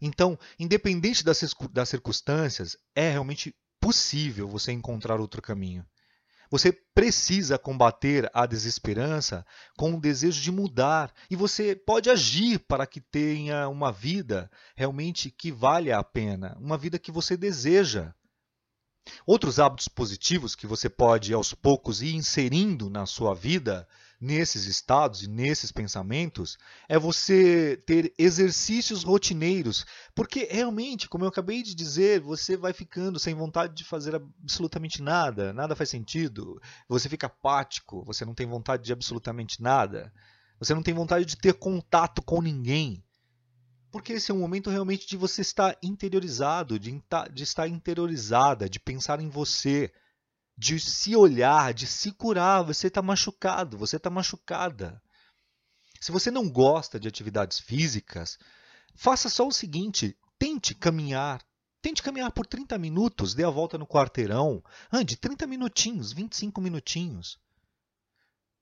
Então, 0.00 0.38
independente 0.58 1.24
das, 1.24 1.42
das 1.72 1.88
circunstâncias, 1.88 2.76
é 2.94 3.10
realmente 3.10 3.54
possível 3.80 4.48
você 4.48 4.72
encontrar 4.72 5.20
outro 5.20 5.42
caminho. 5.42 5.84
Você 6.50 6.72
precisa 6.72 7.58
combater 7.58 8.30
a 8.32 8.46
desesperança 8.46 9.44
com 9.76 9.94
o 9.94 10.00
desejo 10.00 10.40
de 10.40 10.50
mudar 10.50 11.12
e 11.30 11.36
você 11.36 11.76
pode 11.76 12.08
agir 12.08 12.58
para 12.60 12.86
que 12.86 13.00
tenha 13.00 13.68
uma 13.68 13.92
vida 13.92 14.50
realmente 14.74 15.30
que 15.30 15.52
valha 15.52 15.98
a 15.98 16.04
pena, 16.04 16.56
uma 16.58 16.78
vida 16.78 16.98
que 16.98 17.12
você 17.12 17.36
deseja. 17.36 18.14
Outros 19.26 19.58
hábitos 19.58 19.88
positivos 19.88 20.54
que 20.54 20.66
você 20.66 20.88
pode 20.88 21.32
aos 21.34 21.52
poucos 21.52 22.00
ir 22.00 22.14
inserindo 22.14 22.88
na 22.88 23.04
sua 23.04 23.34
vida 23.34 23.86
nesses 24.20 24.66
estados 24.66 25.22
e 25.22 25.28
nesses 25.28 25.70
pensamentos 25.70 26.58
é 26.88 26.98
você 26.98 27.80
ter 27.86 28.12
exercícios 28.18 29.04
rotineiros, 29.04 29.86
porque 30.14 30.48
realmente, 30.50 31.08
como 31.08 31.24
eu 31.24 31.28
acabei 31.28 31.62
de 31.62 31.74
dizer, 31.74 32.20
você 32.20 32.56
vai 32.56 32.72
ficando 32.72 33.18
sem 33.18 33.34
vontade 33.34 33.74
de 33.74 33.84
fazer 33.84 34.16
absolutamente 34.16 35.02
nada, 35.02 35.52
nada 35.52 35.76
faz 35.76 35.88
sentido, 35.88 36.60
você 36.88 37.08
fica 37.08 37.28
apático, 37.28 38.04
você 38.04 38.24
não 38.24 38.34
tem 38.34 38.46
vontade 38.46 38.84
de 38.84 38.92
absolutamente 38.92 39.62
nada, 39.62 40.12
você 40.58 40.74
não 40.74 40.82
tem 40.82 40.94
vontade 40.94 41.24
de 41.24 41.36
ter 41.36 41.54
contato 41.54 42.20
com 42.20 42.42
ninguém. 42.42 43.02
Porque 43.90 44.14
esse 44.14 44.30
é 44.30 44.34
um 44.34 44.40
momento 44.40 44.68
realmente 44.68 45.06
de 45.06 45.16
você 45.16 45.40
estar 45.40 45.78
interiorizado, 45.82 46.78
de, 46.78 47.02
de 47.32 47.42
estar 47.42 47.68
interiorizada, 47.68 48.68
de 48.68 48.78
pensar 48.78 49.18
em 49.20 49.30
você, 49.30 49.90
de 50.58 50.80
se 50.80 51.14
olhar, 51.14 51.72
de 51.72 51.86
se 51.86 52.10
curar. 52.10 52.64
Você 52.64 52.88
está 52.88 53.00
machucado, 53.00 53.78
você 53.78 53.96
está 53.96 54.10
machucada. 54.10 55.00
Se 56.00 56.10
você 56.10 56.30
não 56.32 56.50
gosta 56.50 56.98
de 56.98 57.06
atividades 57.06 57.60
físicas, 57.60 58.36
faça 58.94 59.28
só 59.28 59.46
o 59.46 59.52
seguinte: 59.52 60.18
tente 60.36 60.74
caminhar. 60.74 61.46
Tente 61.80 62.02
caminhar 62.02 62.32
por 62.32 62.44
30 62.44 62.76
minutos, 62.76 63.34
dê 63.34 63.44
a 63.44 63.50
volta 63.50 63.78
no 63.78 63.86
quarteirão, 63.86 64.60
ande 64.92 65.16
30 65.16 65.46
minutinhos, 65.46 66.12
25 66.12 66.60
minutinhos. 66.60 67.38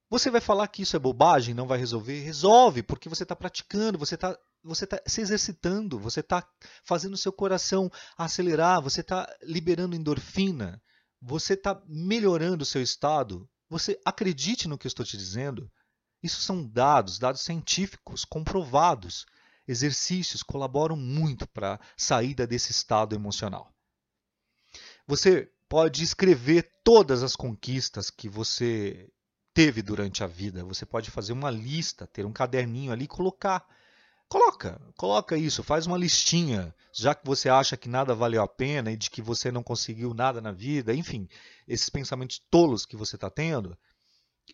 Você 0.07 0.29
vai 0.29 0.39
falar 0.39 0.67
que 0.67 0.83
isso 0.83 0.95
é 0.95 0.99
bobagem, 0.99 1.55
não 1.55 1.65
vai 1.65 1.79
resolver? 1.79 2.21
Resolve, 2.21 2.83
porque 2.83 3.09
você 3.09 3.23
está 3.23 3.35
praticando, 3.35 3.97
você 3.97 4.13
está 4.13 4.37
você 4.63 4.85
tá 4.85 5.01
se 5.05 5.21
exercitando, 5.21 5.97
você 5.97 6.19
está 6.19 6.47
fazendo 6.83 7.17
seu 7.17 7.31
coração 7.31 7.91
acelerar, 8.17 8.81
você 8.81 9.01
está 9.01 9.27
liberando 9.41 9.95
endorfina, 9.95 10.81
você 11.21 11.53
está 11.53 11.81
melhorando 11.87 12.63
o 12.63 12.65
seu 12.65 12.81
estado? 12.81 13.49
Você 13.69 13.99
acredite 14.05 14.67
no 14.67 14.77
que 14.77 14.87
eu 14.87 14.89
estou 14.89 15.05
te 15.05 15.17
dizendo? 15.17 15.69
Isso 16.21 16.41
são 16.41 16.65
dados, 16.65 17.19
dados 17.19 17.41
científicos, 17.41 18.25
comprovados. 18.25 19.25
Exercícios 19.67 20.41
colaboram 20.41 20.95
muito 20.95 21.47
para 21.47 21.75
a 21.75 21.79
saída 21.97 22.47
desse 22.47 22.71
estado 22.71 23.13
emocional. 23.13 23.73
Você 25.05 25.51
pode 25.67 26.03
escrever 26.03 26.71
todas 26.83 27.23
as 27.23 27.35
conquistas 27.35 28.09
que 28.09 28.29
você 28.29 29.09
teve 29.53 29.81
durante 29.81 30.23
a 30.23 30.27
vida. 30.27 30.63
Você 30.63 30.85
pode 30.85 31.11
fazer 31.11 31.33
uma 31.33 31.49
lista, 31.49 32.07
ter 32.07 32.25
um 32.25 32.31
caderninho 32.31 32.91
ali 32.91 33.05
e 33.05 33.07
colocar 33.07 33.67
Coloca, 34.29 34.81
coloca 34.97 35.37
isso, 35.37 35.63
faz 35.63 35.87
uma 35.87 35.97
listinha, 35.97 36.75
já 36.91 37.15
que 37.15 37.25
você 37.25 37.47
acha 37.47 37.77
que 37.77 37.87
nada 37.87 38.13
valeu 38.13 38.41
a 38.41 38.47
pena 38.47 38.91
e 38.91 38.97
de 38.97 39.09
que 39.09 39.21
você 39.21 39.49
não 39.51 39.63
conseguiu 39.63 40.13
nada 40.13 40.41
na 40.41 40.51
vida, 40.51 40.93
enfim, 40.93 41.29
esses 41.65 41.89
pensamentos 41.89 42.41
tolos 42.51 42.85
que 42.85 42.97
você 42.97 43.15
está 43.15 43.29
tendo, 43.29 43.77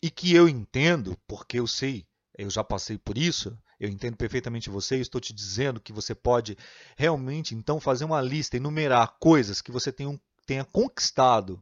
e 0.01 0.12
que 0.12 0.34
eu 0.36 0.48
entendo, 0.48 1.18
porque 1.27 1.60
eu 1.60 1.65
sei, 1.65 2.06
eu 2.38 2.51
já 2.51 2.63
passei 2.63 3.00
por 3.00 3.18
isso, 3.18 3.58
eu 3.80 3.89
entendo 3.89 4.15
perfeitamente 4.15 4.70
você, 4.70 4.98
e 4.98 5.01
estou 5.01 5.20
te 5.20 5.34
dizendo 5.34 5.82
que 5.82 5.92
você 5.92 6.13
pode 6.13 6.56
realmente 6.96 7.56
então 7.56 7.80
fazer 7.80 8.06
uma 8.06 8.22
lista, 8.22 8.58
enumerar 8.58 9.18
coisas 9.20 9.60
que 9.60 9.72
você 9.72 9.92
tenha, 9.92 10.20
tenha 10.46 10.63
conquistado. 10.63 11.62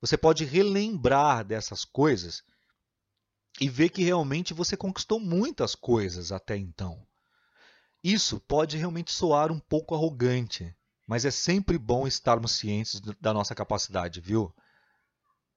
Você 0.00 0.16
pode 0.16 0.44
relembrar 0.44 1.44
dessas 1.44 1.84
coisas 1.84 2.42
e 3.60 3.68
ver 3.68 3.88
que 3.90 4.02
realmente 4.02 4.52
você 4.52 4.76
conquistou 4.76 5.20
muitas 5.20 5.76
coisas 5.76 6.32
até 6.32 6.56
então. 6.56 7.06
Isso 8.02 8.40
pode 8.40 8.76
realmente 8.76 9.12
soar 9.12 9.52
um 9.52 9.60
pouco 9.60 9.94
arrogante, 9.94 10.74
mas 11.06 11.24
é 11.24 11.30
sempre 11.30 11.78
bom 11.78 12.06
estarmos 12.06 12.52
cientes 12.52 13.00
da 13.20 13.32
nossa 13.32 13.54
capacidade, 13.54 14.20
viu? 14.20 14.52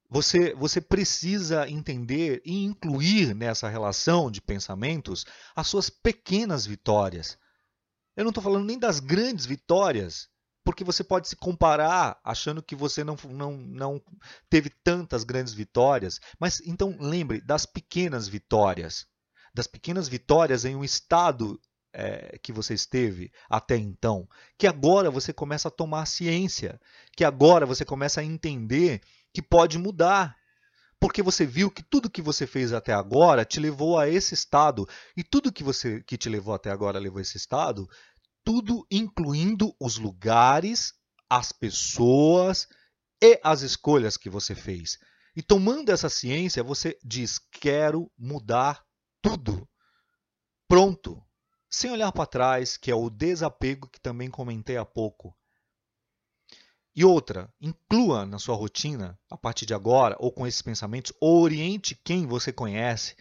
Você, 0.10 0.54
você 0.54 0.80
precisa 0.80 1.68
entender 1.68 2.42
e 2.46 2.64
incluir 2.64 3.34
nessa 3.34 3.68
relação 3.68 4.30
de 4.30 4.40
pensamentos 4.40 5.26
as 5.56 5.68
suas 5.68 5.90
pequenas 5.90 6.66
vitórias. 6.66 7.38
Eu 8.16 8.24
não 8.24 8.30
estou 8.30 8.44
falando 8.44 8.66
nem 8.66 8.78
das 8.78 9.00
grandes 9.00 9.48
vitórias, 9.48 10.30
porque 10.64 10.84
você 10.84 11.04
pode 11.04 11.28
se 11.28 11.36
comparar 11.36 12.20
achando 12.24 12.62
que 12.62 12.76
você 12.76 13.04
não, 13.04 13.18
não, 13.30 13.58
não 13.58 14.02
teve 14.50 14.70
tantas 14.70 15.24
grandes 15.24 15.54
vitórias. 15.54 16.20
Mas 16.40 16.62
então 16.62 16.96
lembre 17.00 17.42
das 17.42 17.66
pequenas 17.66 18.28
vitórias. 18.28 19.08
Das 19.54 19.68
pequenas 19.68 20.08
vitórias 20.08 20.66
em 20.66 20.76
um 20.76 20.84
estado 20.84 21.60
é, 21.98 22.38
que 22.40 22.52
você 22.52 22.74
esteve 22.74 23.32
até 23.50 23.78
então, 23.78 24.28
que 24.58 24.68
agora 24.68 25.10
você 25.10 25.32
começa 25.32 25.70
a 25.70 25.72
tomar 25.72 26.06
ciência, 26.06 26.80
que 27.16 27.24
agora 27.24 27.66
você 27.66 27.86
começa 27.86 28.20
a 28.20 28.24
entender 28.24 29.02
que 29.34 29.42
pode 29.42 29.78
mudar. 29.78 30.36
Porque 31.00 31.22
você 31.22 31.46
viu 31.46 31.72
que 31.72 31.84
tudo 31.84 32.10
que 32.10 32.22
você 32.22 32.46
fez 32.46 32.74
até 32.74 32.94
agora 32.94 33.46
te 33.46 33.60
levou 33.60 33.98
a 33.98 34.10
esse 34.10 34.34
estado, 34.34 34.88
e 35.16 35.24
tudo 35.24 35.52
que 35.52 35.64
você 35.64 36.02
que 36.04 36.18
te 36.18 36.30
levou 36.30 36.54
até 36.54 36.70
agora 36.70 37.00
levou 37.00 37.20
a 37.20 37.22
esse 37.22 37.38
estado, 37.38 37.90
tudo 38.44 38.86
incluindo 38.92 39.74
os 39.80 39.98
lugares, 39.98 40.94
as 41.30 41.52
pessoas 41.52 42.68
e 43.22 43.40
as 43.44 43.62
escolhas 43.62 44.18
que 44.18 44.30
você 44.30 44.54
fez. 44.54 44.98
E 45.36 45.42
tomando 45.42 45.92
essa 45.92 46.10
ciência, 46.10 46.64
você 46.64 46.98
diz: 47.04 47.40
quero 47.52 48.12
mudar 48.18 48.84
tudo. 49.22 49.68
Pronto, 50.68 51.22
sem 51.76 51.92
olhar 51.92 52.12
para 52.14 52.26
trás, 52.26 52.78
que 52.78 52.90
é 52.90 52.96
o 52.96 53.10
desapego 53.10 53.90
que 53.90 54.00
também 54.00 54.30
comentei 54.30 54.78
há 54.78 54.86
pouco. 54.86 55.38
E 56.96 57.04
outra, 57.04 57.54
inclua 57.60 58.26
na 58.26 58.40
sua 58.40 58.56
rotina, 58.56 59.20
a 59.30 59.38
partir 59.38 59.66
de 59.66 59.74
agora, 59.74 60.16
ou 60.18 60.32
com 60.32 60.48
esses 60.48 60.62
pensamentos, 60.62 61.12
ou 61.20 61.42
oriente 61.42 62.00
quem 62.02 62.26
você 62.26 62.54
conhece 62.54 63.18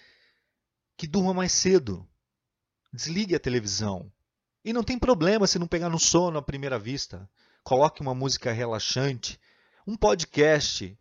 que 0.96 1.08
durma 1.08 1.34
mais 1.34 1.50
cedo. 1.50 2.08
Desligue 2.92 3.34
a 3.34 3.40
televisão. 3.40 4.12
E 4.64 4.72
não 4.72 4.84
tem 4.84 5.00
problema 5.00 5.48
se 5.48 5.58
não 5.58 5.66
pegar 5.66 5.90
no 5.90 5.98
sono 5.98 6.38
à 6.38 6.42
primeira 6.42 6.78
vista. 6.78 7.28
Coloque 7.64 8.00
uma 8.00 8.14
música 8.14 8.52
relaxante, 8.52 9.40
um 9.84 9.96
podcast, 9.96 10.96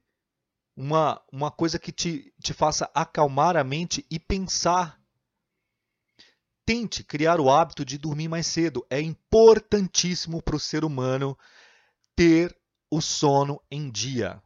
uma, 0.75 1.21
uma 1.31 1.51
coisa 1.51 1.77
que 1.77 1.91
te, 1.91 2.33
te 2.41 2.51
faça 2.51 2.89
acalmar 2.95 3.55
a 3.55 3.63
mente 3.63 4.03
e 4.09 4.19
pensar 4.19 5.02
Tente 6.65 7.03
criar 7.03 7.41
o 7.41 7.49
hábito 7.49 7.83
de 7.83 7.97
dormir 7.97 8.29
mais 8.29 8.47
cedo. 8.47 8.85
É 8.89 9.01
importantíssimo 9.01 10.41
para 10.41 10.55
o 10.55 10.59
ser 10.59 10.85
humano 10.85 11.37
ter 12.15 12.55
o 12.89 13.01
sono 13.01 13.61
em 13.69 13.89
dia. 13.89 14.41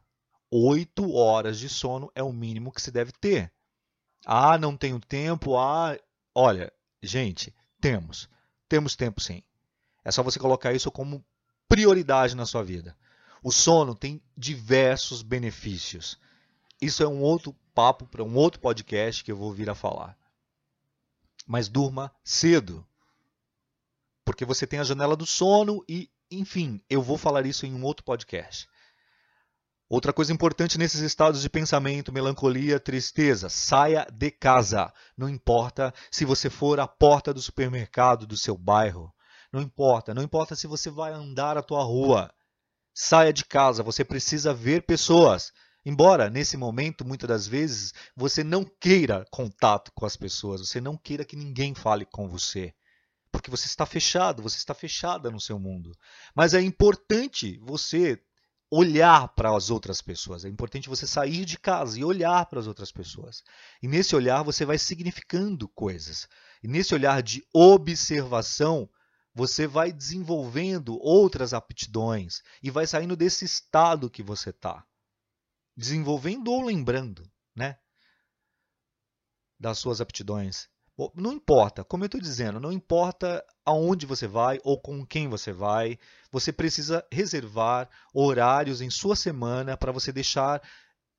Oito 0.50 1.12
horas 1.12 1.58
de 1.58 1.68
sono 1.68 2.10
é 2.14 2.22
o 2.22 2.32
mínimo 2.32 2.72
que 2.72 2.82
se 2.82 2.90
deve 2.90 3.12
ter. 3.12 3.52
Ah, 4.26 4.58
não 4.58 4.76
tenho 4.76 4.98
tempo. 4.98 5.56
Ah, 5.56 5.96
olha, 6.34 6.72
gente, 7.00 7.54
temos. 7.80 8.28
Temos 8.68 8.96
tempo 8.96 9.20
sim. 9.20 9.42
É 10.04 10.10
só 10.10 10.22
você 10.22 10.38
colocar 10.38 10.72
isso 10.72 10.90
como 10.90 11.24
prioridade 11.68 12.34
na 12.34 12.46
sua 12.46 12.64
vida. 12.64 12.96
O 13.42 13.52
sono 13.52 13.94
tem 13.94 14.20
diversos 14.36 15.22
benefícios. 15.22 16.18
Isso 16.82 17.02
é 17.02 17.08
um 17.08 17.20
outro 17.20 17.54
papo 17.72 18.06
para 18.06 18.24
um 18.24 18.34
outro 18.34 18.60
podcast 18.60 19.22
que 19.22 19.30
eu 19.30 19.36
vou 19.36 19.52
vir 19.52 19.70
a 19.70 19.74
falar 19.74 20.18
mas 21.48 21.66
durma 21.66 22.14
cedo. 22.22 22.86
Porque 24.22 24.44
você 24.44 24.66
tem 24.66 24.78
a 24.78 24.84
janela 24.84 25.16
do 25.16 25.24
sono 25.24 25.82
e, 25.88 26.10
enfim, 26.30 26.82
eu 26.90 27.00
vou 27.00 27.16
falar 27.16 27.46
isso 27.46 27.64
em 27.64 27.72
um 27.72 27.82
outro 27.82 28.04
podcast. 28.04 28.68
Outra 29.88 30.12
coisa 30.12 30.30
importante 30.30 30.76
nesses 30.76 31.00
estados 31.00 31.40
de 31.40 31.48
pensamento, 31.48 32.12
melancolia, 32.12 32.78
tristeza, 32.78 33.48
saia 33.48 34.06
de 34.12 34.30
casa. 34.30 34.92
Não 35.16 35.26
importa 35.26 35.94
se 36.10 36.26
você 36.26 36.50
for 36.50 36.78
à 36.78 36.86
porta 36.86 37.32
do 37.32 37.40
supermercado 37.40 38.26
do 38.26 38.36
seu 38.36 38.54
bairro. 38.58 39.10
Não 39.50 39.62
importa, 39.62 40.12
não 40.12 40.22
importa 40.22 40.54
se 40.54 40.66
você 40.66 40.90
vai 40.90 41.14
andar 41.14 41.56
a 41.56 41.62
tua 41.62 41.82
rua. 41.82 42.30
Saia 42.92 43.32
de 43.32 43.46
casa, 43.46 43.82
você 43.82 44.04
precisa 44.04 44.52
ver 44.52 44.82
pessoas. 44.82 45.50
Embora 45.88 46.28
nesse 46.28 46.54
momento, 46.54 47.02
muitas 47.02 47.26
das 47.26 47.46
vezes, 47.46 47.94
você 48.14 48.44
não 48.44 48.62
queira 48.62 49.24
contato 49.30 49.90
com 49.94 50.04
as 50.04 50.18
pessoas, 50.18 50.60
você 50.60 50.82
não 50.82 50.98
queira 50.98 51.24
que 51.24 51.34
ninguém 51.34 51.74
fale 51.74 52.04
com 52.04 52.28
você, 52.28 52.74
porque 53.32 53.50
você 53.50 53.66
está 53.66 53.86
fechado, 53.86 54.42
você 54.42 54.58
está 54.58 54.74
fechada 54.74 55.30
no 55.30 55.40
seu 55.40 55.58
mundo. 55.58 55.96
Mas 56.34 56.52
é 56.52 56.60
importante 56.60 57.58
você 57.62 58.22
olhar 58.70 59.28
para 59.28 59.56
as 59.56 59.70
outras 59.70 60.02
pessoas. 60.02 60.44
É 60.44 60.48
importante 60.50 60.90
você 60.90 61.06
sair 61.06 61.46
de 61.46 61.58
casa 61.58 61.98
e 61.98 62.04
olhar 62.04 62.44
para 62.44 62.60
as 62.60 62.66
outras 62.66 62.92
pessoas. 62.92 63.42
E 63.82 63.88
nesse 63.88 64.14
olhar 64.14 64.42
você 64.42 64.66
vai 64.66 64.76
significando 64.76 65.66
coisas. 65.70 66.28
E 66.62 66.68
nesse 66.68 66.92
olhar 66.92 67.22
de 67.22 67.42
observação, 67.50 68.90
você 69.34 69.66
vai 69.66 69.90
desenvolvendo 69.90 70.98
outras 71.00 71.54
aptidões 71.54 72.42
e 72.62 72.70
vai 72.70 72.86
saindo 72.86 73.16
desse 73.16 73.46
estado 73.46 74.10
que 74.10 74.22
você 74.22 74.50
está. 74.50 74.84
Desenvolvendo 75.78 76.48
ou 76.48 76.64
lembrando, 76.64 77.30
né? 77.54 77.78
Das 79.60 79.78
suas 79.78 80.00
aptidões. 80.00 80.68
Não 81.14 81.32
importa, 81.32 81.84
como 81.84 82.02
eu 82.02 82.06
estou 82.06 82.20
dizendo, 82.20 82.58
não 82.58 82.72
importa 82.72 83.46
aonde 83.64 84.04
você 84.04 84.26
vai 84.26 84.58
ou 84.64 84.80
com 84.80 85.06
quem 85.06 85.28
você 85.28 85.52
vai, 85.52 85.96
você 86.32 86.52
precisa 86.52 87.06
reservar 87.12 87.88
horários 88.12 88.80
em 88.80 88.90
sua 88.90 89.14
semana 89.14 89.76
para 89.76 89.92
você 89.92 90.10
deixar 90.10 90.60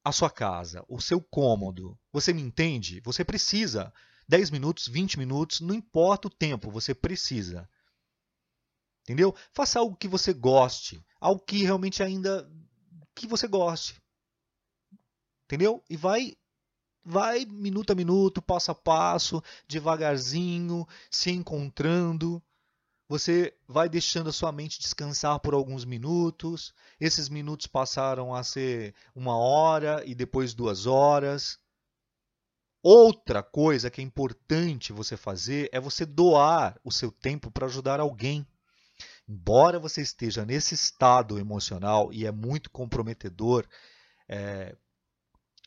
a 0.04 0.12
sua 0.12 0.30
casa, 0.30 0.84
o 0.89 1.00
seu 1.00 1.22
cômodo. 1.22 1.98
Você 2.12 2.34
me 2.34 2.41
entende? 2.41 3.00
Você 3.06 3.24
precisa. 3.24 3.93
10 4.28 4.52
minutos, 4.52 4.89
20 4.89 5.17
minutos, 5.17 5.62
não 5.62 5.74
importa 5.74 6.28
o 6.28 6.32
tempo, 6.32 6.69
você 6.69 6.93
precisa. 6.93 7.67
Entendeu? 9.04 9.34
Faça 9.54 9.80
algo 9.80 9.95
que 9.95 10.08
você 10.10 10.34
goste, 10.34 11.02
algo 11.22 11.41
que 11.45 11.63
realmente 11.63 12.04
ainda 12.04 12.45
que 13.15 13.26
você 13.26 13.48
goste. 13.48 13.98
Entendeu? 15.49 15.83
E 15.89 15.97
vai 15.97 16.38
vai 17.03 17.43
minuto 17.43 17.91
a 17.91 17.95
minuto, 17.95 18.39
passo 18.39 18.69
a 18.69 18.75
passo, 18.75 19.41
devagarzinho, 19.67 20.88
se 21.09 21.31
encontrando. 21.31 22.39
Você 23.07 23.57
vai 23.67 23.89
deixando 23.89 24.29
a 24.29 24.31
sua 24.31 24.51
mente 24.51 24.79
descansar 24.79 25.39
por 25.39 25.55
alguns 25.55 25.85
minutos. 25.85 26.71
Esses 26.99 27.29
minutos 27.29 27.65
passaram 27.65 28.35
a 28.35 28.43
ser 28.43 28.93
uma 29.15 29.35
hora 29.35 30.03
e 30.05 30.13
depois 30.13 30.53
duas 30.53 30.85
horas. 30.85 31.57
Outra 32.83 33.41
coisa 33.41 33.89
que 33.89 34.01
é 34.01 34.03
importante 34.03 34.93
você 34.93 35.17
fazer 35.17 35.67
é 35.71 35.79
você 35.79 36.05
doar 36.05 36.79
o 36.83 36.91
seu 36.91 37.12
tempo 37.12 37.49
para 37.49 37.65
ajudar 37.65 37.99
alguém. 37.99 38.45
Embora 39.27 39.79
você 39.79 40.01
esteja 40.01 40.45
nesse 40.45 40.75
estado 40.75 41.39
emocional 41.39 42.13
e 42.13 42.27
é 42.27 42.31
muito 42.31 42.69
comprometedor, 42.69 43.67
é, 44.27 44.77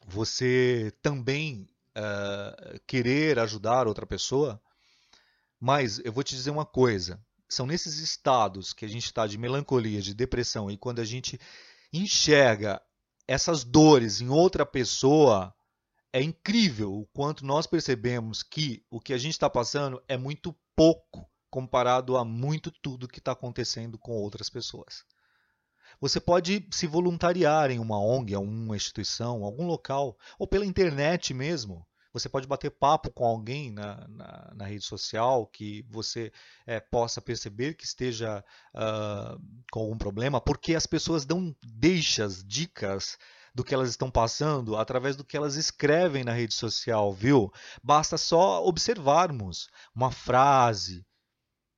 você 0.07 0.93
também 1.03 1.69
uh, 1.97 2.81
querer 2.87 3.38
ajudar 3.38 3.87
outra 3.87 4.07
pessoa, 4.07 4.61
mas 5.61 6.01
eu 6.05 6.12
vou 6.12 6.23
te 6.23 6.35
dizer 6.35 6.51
uma 6.51 6.67
coisa: 6.67 7.25
são 7.49 7.67
nesses 7.67 7.99
estados 7.99 8.73
que 8.73 8.85
a 8.85 8.88
gente 8.88 9.05
está 9.05 9.27
de 9.27 9.38
melancolia, 9.38 10.01
de 10.01 10.15
depressão, 10.15 10.71
e 10.71 10.77
quando 10.77 11.01
a 11.01 11.05
gente 11.05 11.38
enxerga 11.93 12.81
essas 13.29 13.65
dores 13.65 14.21
em 14.21 14.29
outra 14.29 14.67
pessoa, 14.67 15.55
é 16.12 16.23
incrível 16.23 16.93
o 16.93 17.07
quanto 17.07 17.45
nós 17.45 17.67
percebemos 17.67 18.43
que 18.43 18.85
o 18.91 19.01
que 19.01 19.12
a 19.12 19.19
gente 19.19 19.33
está 19.33 19.49
passando 19.49 20.03
é 20.09 20.17
muito 20.17 20.55
pouco 20.77 21.31
comparado 21.51 22.17
a 22.17 22.25
muito 22.25 22.71
tudo 22.71 23.09
que 23.09 23.19
está 23.19 23.33
acontecendo 23.33 23.99
com 23.99 24.12
outras 24.12 24.49
pessoas. 24.49 25.05
Você 26.03 26.19
pode 26.19 26.67
se 26.73 26.88
voluntariar 26.88 27.71
em 27.71 27.79
uma 27.79 27.97
ONG, 27.97 28.35
uma 28.35 28.75
instituição, 28.75 29.45
algum 29.45 29.65
local, 29.65 30.19
ou 30.37 30.49
pela 30.49 30.67
internet 30.67 31.33
mesmo. 31.33 31.87
Você 32.12 32.29
pode 32.29 32.45
bater 32.45 32.73
papo 32.73 33.09
com 33.09 33.25
alguém 33.25 33.71
na, 33.71 34.09
na, 34.09 34.53
na 34.53 34.67
rede 34.67 34.85
social 34.85 35.47
que 35.47 35.87
você 35.88 36.33
é, 36.67 36.81
possa 36.81 37.23
perceber 37.23 37.75
que 37.75 37.85
esteja 37.85 38.45
uh, 38.75 39.41
com 39.71 39.79
algum 39.79 39.97
problema, 39.97 40.41
porque 40.41 40.75
as 40.75 40.88
pessoas 40.88 41.25
dão 41.25 41.55
deixas, 41.65 42.43
dicas 42.45 43.17
do 43.55 43.62
que 43.62 43.73
elas 43.73 43.91
estão 43.91 44.11
passando 44.11 44.77
através 44.77 45.15
do 45.15 45.23
que 45.25 45.37
elas 45.37 45.55
escrevem 45.55 46.25
na 46.25 46.33
rede 46.33 46.55
social, 46.55 47.12
viu? 47.12 47.49
Basta 47.81 48.19
só 48.19 48.67
observarmos 48.67 49.69
uma 49.95 50.11
frase, 50.11 51.07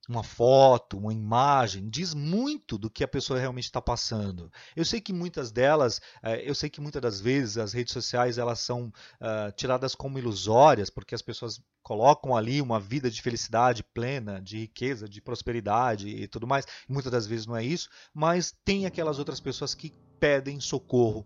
uma 0.07 0.23
foto, 0.23 0.97
uma 0.97 1.13
imagem, 1.13 1.89
diz 1.89 2.13
muito 2.13 2.77
do 2.77 2.89
que 2.89 3.03
a 3.03 3.07
pessoa 3.07 3.39
realmente 3.39 3.65
está 3.65 3.81
passando. 3.81 4.51
Eu 4.75 4.85
sei 4.85 5.01
que 5.01 5.11
muitas 5.11 5.51
delas, 5.51 6.01
eh, 6.21 6.43
eu 6.49 6.53
sei 6.53 6.69
que 6.69 6.81
muitas 6.81 7.01
das 7.01 7.19
vezes 7.19 7.57
as 7.57 7.73
redes 7.73 7.93
sociais 7.93 8.37
elas 8.37 8.59
são 8.59 8.87
uh, 8.87 9.51
tiradas 9.55 9.95
como 9.95 10.19
ilusórias, 10.19 10.89
porque 10.89 11.15
as 11.15 11.21
pessoas 11.21 11.61
colocam 11.81 12.35
ali 12.35 12.61
uma 12.61 12.79
vida 12.79 13.09
de 13.09 13.21
felicidade 13.21 13.83
plena, 13.83 14.41
de 14.41 14.59
riqueza, 14.59 15.07
de 15.07 15.21
prosperidade 15.21 16.07
e 16.07 16.27
tudo 16.27 16.47
mais. 16.47 16.65
Muitas 16.87 17.11
das 17.11 17.27
vezes 17.27 17.45
não 17.45 17.55
é 17.55 17.63
isso, 17.63 17.89
mas 18.13 18.55
tem 18.63 18.85
aquelas 18.85 19.19
outras 19.19 19.39
pessoas 19.39 19.73
que 19.73 19.93
pedem 20.19 20.59
socorro, 20.59 21.25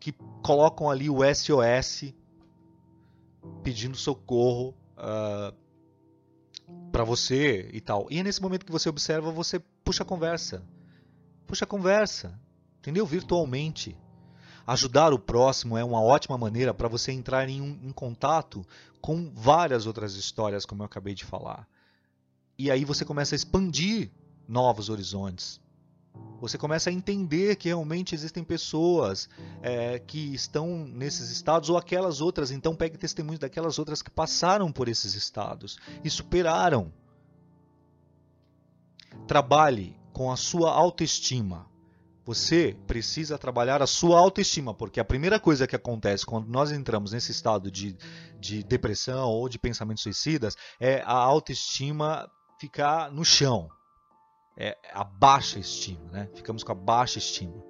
que 0.00 0.12
colocam 0.42 0.90
ali 0.90 1.08
o 1.08 1.18
SOS 1.34 2.12
pedindo 3.62 3.96
socorro. 3.96 4.74
Uh, 4.96 5.61
para 6.90 7.04
você 7.04 7.70
e 7.72 7.80
tal. 7.80 8.06
E 8.10 8.18
é 8.18 8.22
nesse 8.22 8.42
momento 8.42 8.66
que 8.66 8.72
você 8.72 8.88
observa, 8.88 9.30
você 9.30 9.58
puxa 9.84 10.02
a 10.02 10.06
conversa. 10.06 10.62
Puxa 11.46 11.64
a 11.64 11.68
conversa, 11.68 12.38
entendeu? 12.78 13.06
Virtualmente. 13.06 13.96
Ajudar 14.66 15.12
o 15.12 15.18
próximo 15.18 15.76
é 15.76 15.84
uma 15.84 16.00
ótima 16.00 16.38
maneira 16.38 16.72
para 16.72 16.88
você 16.88 17.10
entrar 17.10 17.48
em, 17.48 17.60
um, 17.60 17.78
em 17.82 17.92
contato 17.92 18.64
com 19.00 19.32
várias 19.34 19.86
outras 19.86 20.14
histórias, 20.14 20.64
como 20.64 20.82
eu 20.82 20.86
acabei 20.86 21.14
de 21.14 21.24
falar. 21.24 21.66
E 22.56 22.70
aí 22.70 22.84
você 22.84 23.04
começa 23.04 23.34
a 23.34 23.36
expandir 23.36 24.10
novos 24.46 24.88
horizontes. 24.88 25.60
Você 26.42 26.58
começa 26.58 26.90
a 26.90 26.92
entender 26.92 27.54
que 27.54 27.68
realmente 27.68 28.16
existem 28.16 28.42
pessoas 28.42 29.28
é, 29.62 30.00
que 30.00 30.34
estão 30.34 30.84
nesses 30.88 31.30
estados 31.30 31.70
ou 31.70 31.78
aquelas 31.78 32.20
outras. 32.20 32.50
Então 32.50 32.74
pegue 32.74 32.98
testemunhos 32.98 33.38
daquelas 33.38 33.78
outras 33.78 34.02
que 34.02 34.10
passaram 34.10 34.72
por 34.72 34.88
esses 34.88 35.14
estados 35.14 35.78
e 36.02 36.10
superaram. 36.10 36.92
Trabalhe 39.28 39.96
com 40.12 40.32
a 40.32 40.36
sua 40.36 40.72
autoestima. 40.72 41.70
Você 42.24 42.76
precisa 42.88 43.38
trabalhar 43.38 43.80
a 43.80 43.86
sua 43.86 44.18
autoestima, 44.18 44.74
porque 44.74 44.98
a 44.98 45.04
primeira 45.04 45.38
coisa 45.38 45.66
que 45.66 45.76
acontece 45.76 46.26
quando 46.26 46.48
nós 46.48 46.72
entramos 46.72 47.12
nesse 47.12 47.30
estado 47.30 47.70
de, 47.70 47.96
de 48.40 48.64
depressão 48.64 49.28
ou 49.28 49.48
de 49.48 49.60
pensamentos 49.60 50.02
suicidas 50.02 50.56
é 50.80 51.02
a 51.02 51.14
autoestima 51.14 52.28
ficar 52.58 53.12
no 53.12 53.24
chão 53.24 53.68
é, 54.56 54.76
a 54.92 55.04
baixa 55.04 55.58
estima, 55.58 56.10
né? 56.10 56.28
Ficamos 56.34 56.62
com 56.62 56.72
a 56.72 56.74
baixa 56.74 57.18
estima. 57.18 57.62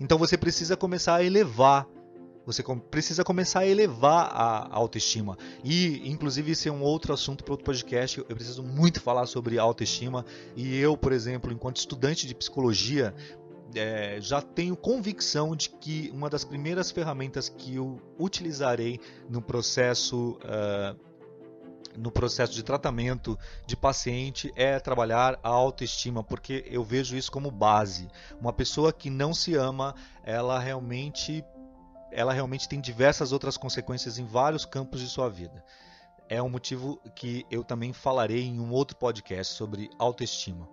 Então 0.00 0.18
você 0.18 0.36
precisa 0.36 0.76
começar 0.76 1.16
a 1.16 1.22
elevar, 1.22 1.86
você 2.44 2.62
precisa 2.90 3.22
começar 3.22 3.60
a 3.60 3.66
elevar 3.66 4.30
a 4.32 4.74
autoestima. 4.74 5.36
E, 5.62 6.08
inclusive, 6.08 6.52
isso 6.52 6.66
é 6.68 6.72
um 6.72 6.82
outro 6.82 7.12
assunto 7.12 7.44
para 7.44 7.52
outro 7.52 7.64
podcast. 7.64 8.18
Eu 8.18 8.24
preciso 8.34 8.62
muito 8.62 9.02
falar 9.02 9.26
sobre 9.26 9.58
autoestima. 9.58 10.24
E 10.56 10.76
eu, 10.78 10.96
por 10.96 11.12
exemplo, 11.12 11.52
enquanto 11.52 11.76
estudante 11.76 12.26
de 12.26 12.34
psicologia, 12.34 13.14
é, 13.74 14.18
já 14.20 14.40
tenho 14.40 14.74
convicção 14.76 15.54
de 15.54 15.68
que 15.68 16.10
uma 16.14 16.30
das 16.30 16.42
primeiras 16.42 16.90
ferramentas 16.90 17.50
que 17.50 17.76
eu 17.76 18.00
utilizarei 18.18 18.98
no 19.28 19.42
processo 19.42 20.38
uh, 20.38 21.07
no 21.98 22.10
processo 22.10 22.52
de 22.52 22.62
tratamento 22.62 23.38
de 23.66 23.76
paciente 23.76 24.52
é 24.54 24.78
trabalhar 24.78 25.38
a 25.42 25.48
autoestima, 25.48 26.22
porque 26.22 26.64
eu 26.70 26.84
vejo 26.84 27.16
isso 27.16 27.30
como 27.30 27.50
base. 27.50 28.08
Uma 28.40 28.52
pessoa 28.52 28.92
que 28.92 29.10
não 29.10 29.34
se 29.34 29.54
ama, 29.54 29.94
ela 30.22 30.58
realmente 30.58 31.44
ela 32.10 32.32
realmente 32.32 32.66
tem 32.66 32.80
diversas 32.80 33.32
outras 33.32 33.58
consequências 33.58 34.18
em 34.18 34.24
vários 34.24 34.64
campos 34.64 35.00
de 35.00 35.08
sua 35.08 35.28
vida. 35.28 35.62
É 36.26 36.42
um 36.42 36.48
motivo 36.48 36.98
que 37.14 37.44
eu 37.50 37.62
também 37.62 37.92
falarei 37.92 38.44
em 38.44 38.58
um 38.60 38.70
outro 38.70 38.96
podcast 38.96 39.54
sobre 39.54 39.90
autoestima. 39.98 40.66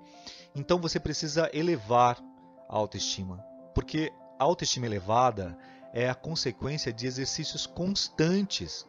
Então 0.56 0.80
você 0.80 0.98
precisa 0.98 1.50
elevar 1.54 2.18
a 2.70 2.76
autoestima, 2.78 3.44
porque 3.74 4.14
a 4.40 4.44
autoestima 4.46 4.86
elevada 4.86 5.58
é 5.94 6.10
a 6.10 6.16
consequência 6.16 6.92
de 6.94 7.06
exercícios 7.06 7.66
constantes 7.66 8.86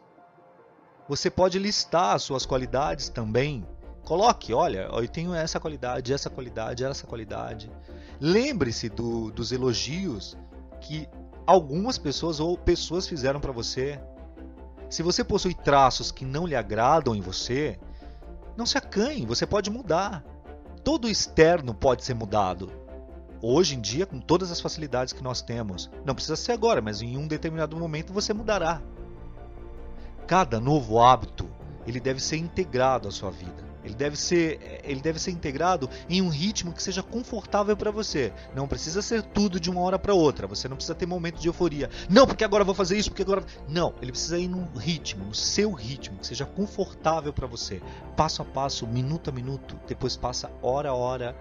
você 1.07 1.29
pode 1.29 1.57
listar 1.57 2.15
as 2.15 2.23
suas 2.23 2.45
qualidades 2.45 3.09
também. 3.09 3.65
Coloque, 4.03 4.53
olha, 4.53 4.89
eu 4.91 5.07
tenho 5.07 5.33
essa 5.33 5.59
qualidade, 5.59 6.13
essa 6.13 6.29
qualidade, 6.29 6.83
essa 6.83 7.07
qualidade. 7.07 7.71
Lembre-se 8.19 8.89
do, 8.89 9.31
dos 9.31 9.51
elogios 9.51 10.37
que 10.81 11.07
algumas 11.45 11.97
pessoas 11.97 12.39
ou 12.39 12.57
pessoas 12.57 13.07
fizeram 13.07 13.39
para 13.39 13.51
você. 13.51 13.99
Se 14.89 15.03
você 15.03 15.23
possui 15.23 15.53
traços 15.53 16.11
que 16.11 16.25
não 16.25 16.45
lhe 16.45 16.55
agradam 16.55 17.15
em 17.15 17.21
você, 17.21 17.77
não 18.55 18.65
se 18.65 18.77
acanhe, 18.77 19.25
você 19.25 19.45
pode 19.45 19.69
mudar. 19.69 20.23
Todo 20.83 21.09
externo 21.09 21.73
pode 21.73 22.03
ser 22.03 22.13
mudado. 22.13 22.71
Hoje 23.41 23.75
em 23.75 23.81
dia, 23.81 24.05
com 24.05 24.19
todas 24.19 24.51
as 24.51 24.59
facilidades 24.59 25.13
que 25.13 25.21
nós 25.21 25.41
temos, 25.41 25.91
não 26.05 26.15
precisa 26.15 26.35
ser 26.35 26.53
agora, 26.53 26.81
mas 26.81 27.01
em 27.01 27.17
um 27.17 27.27
determinado 27.27 27.77
momento 27.77 28.13
você 28.13 28.33
mudará. 28.33 28.81
Cada 30.27 30.59
novo 30.59 31.01
hábito, 31.01 31.49
ele 31.85 32.01
deve 32.01 32.19
ser 32.19 32.35
integrado 32.35 33.07
à 33.07 33.11
sua 33.11 33.31
vida. 33.31 33.65
Ele 33.81 33.95
deve 33.95 34.17
ser, 34.17 34.81
ele 34.83 34.99
deve 34.99 35.17
ser 35.17 35.31
integrado 35.31 35.89
em 36.09 36.21
um 36.21 36.27
ritmo 36.27 36.73
que 36.73 36.83
seja 36.83 37.01
confortável 37.01 37.77
para 37.77 37.89
você. 37.89 38.33
Não 38.53 38.67
precisa 38.67 39.01
ser 39.01 39.23
tudo 39.23 39.61
de 39.61 39.69
uma 39.69 39.79
hora 39.79 39.97
para 39.97 40.13
outra. 40.13 40.45
Você 40.45 40.67
não 40.67 40.75
precisa 40.75 40.93
ter 40.93 41.05
momento 41.05 41.39
de 41.39 41.47
euforia. 41.47 41.89
Não, 42.09 42.27
porque 42.27 42.43
agora 42.43 42.65
vou 42.65 42.75
fazer 42.75 42.97
isso, 42.97 43.09
porque 43.09 43.21
agora 43.21 43.45
não. 43.69 43.93
Ele 44.01 44.11
precisa 44.11 44.37
ir 44.37 44.49
num 44.49 44.65
ritmo, 44.75 45.23
no 45.23 45.33
seu 45.33 45.71
ritmo, 45.71 46.17
que 46.19 46.27
seja 46.27 46.45
confortável 46.45 47.31
para 47.31 47.47
você. 47.47 47.81
Passo 48.17 48.41
a 48.41 48.45
passo, 48.45 48.85
minuto 48.85 49.29
a 49.29 49.33
minuto. 49.33 49.79
Depois 49.87 50.17
passa 50.17 50.51
hora 50.61 50.89
a 50.89 50.93
hora, 50.93 51.33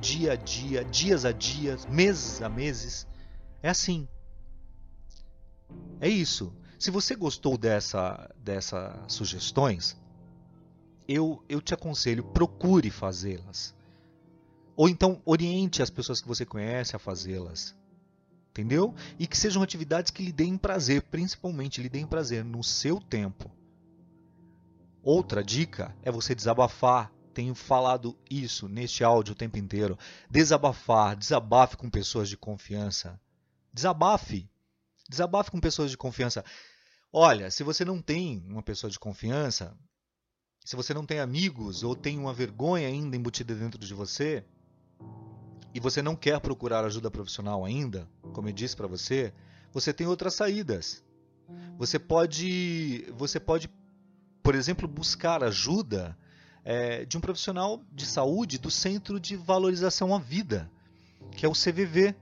dia 0.00 0.32
a 0.32 0.36
dia, 0.36 0.84
dias 0.84 1.24
a 1.24 1.30
dias, 1.30 1.86
meses 1.86 2.42
a 2.42 2.48
meses. 2.48 3.06
É 3.62 3.68
assim. 3.68 4.08
É 6.00 6.08
isso. 6.08 6.52
Se 6.82 6.90
você 6.90 7.14
gostou 7.14 7.56
dessa, 7.56 8.28
dessas 8.36 8.92
sugestões, 9.06 9.96
eu, 11.06 11.40
eu 11.48 11.60
te 11.60 11.72
aconselho, 11.72 12.24
procure 12.24 12.90
fazê-las. 12.90 13.72
Ou 14.74 14.88
então 14.88 15.22
oriente 15.24 15.80
as 15.80 15.90
pessoas 15.90 16.20
que 16.20 16.26
você 16.26 16.44
conhece 16.44 16.96
a 16.96 16.98
fazê-las. 16.98 17.72
Entendeu? 18.50 18.96
E 19.16 19.28
que 19.28 19.38
sejam 19.38 19.62
atividades 19.62 20.10
que 20.10 20.24
lhe 20.24 20.32
deem 20.32 20.58
prazer, 20.58 21.02
principalmente 21.02 21.80
lhe 21.80 21.88
deem 21.88 22.04
prazer 22.04 22.44
no 22.44 22.64
seu 22.64 22.98
tempo. 22.98 23.48
Outra 25.04 25.40
dica 25.44 25.94
é 26.02 26.10
você 26.10 26.34
desabafar. 26.34 27.12
Tenho 27.32 27.54
falado 27.54 28.18
isso 28.28 28.68
neste 28.68 29.04
áudio 29.04 29.34
o 29.34 29.38
tempo 29.38 29.56
inteiro. 29.56 29.96
Desabafar, 30.28 31.14
desabafe 31.14 31.76
com 31.76 31.88
pessoas 31.88 32.28
de 32.28 32.36
confiança. 32.36 33.20
Desabafe. 33.72 34.50
Desabafe 35.08 35.52
com 35.52 35.60
pessoas 35.60 35.92
de 35.92 35.96
confiança. 35.96 36.44
Olha, 37.14 37.50
se 37.50 37.62
você 37.62 37.84
não 37.84 38.00
tem 38.00 38.42
uma 38.48 38.62
pessoa 38.62 38.90
de 38.90 38.98
confiança, 38.98 39.76
se 40.64 40.74
você 40.74 40.94
não 40.94 41.04
tem 41.04 41.20
amigos 41.20 41.82
ou 41.82 41.94
tem 41.94 42.18
uma 42.18 42.32
vergonha 42.32 42.88
ainda 42.88 43.14
embutida 43.14 43.54
dentro 43.54 43.78
de 43.78 43.92
você 43.92 44.42
e 45.74 45.78
você 45.78 46.00
não 46.00 46.16
quer 46.16 46.40
procurar 46.40 46.86
ajuda 46.86 47.10
profissional 47.10 47.66
ainda, 47.66 48.08
como 48.32 48.48
eu 48.48 48.52
disse 48.52 48.74
para 48.74 48.86
você, 48.86 49.30
você 49.74 49.92
tem 49.92 50.06
outras 50.06 50.32
saídas. 50.32 51.04
Você 51.76 51.98
pode, 51.98 53.04
você 53.14 53.38
pode, 53.38 53.68
por 54.42 54.54
exemplo, 54.54 54.88
buscar 54.88 55.44
ajuda 55.44 56.16
é, 56.64 57.04
de 57.04 57.18
um 57.18 57.20
profissional 57.20 57.84
de 57.92 58.06
saúde 58.06 58.56
do 58.56 58.70
Centro 58.70 59.20
de 59.20 59.36
Valorização 59.36 60.14
à 60.14 60.18
Vida, 60.18 60.70
que 61.32 61.44
é 61.44 61.48
o 61.48 61.52
CVV. 61.52 62.14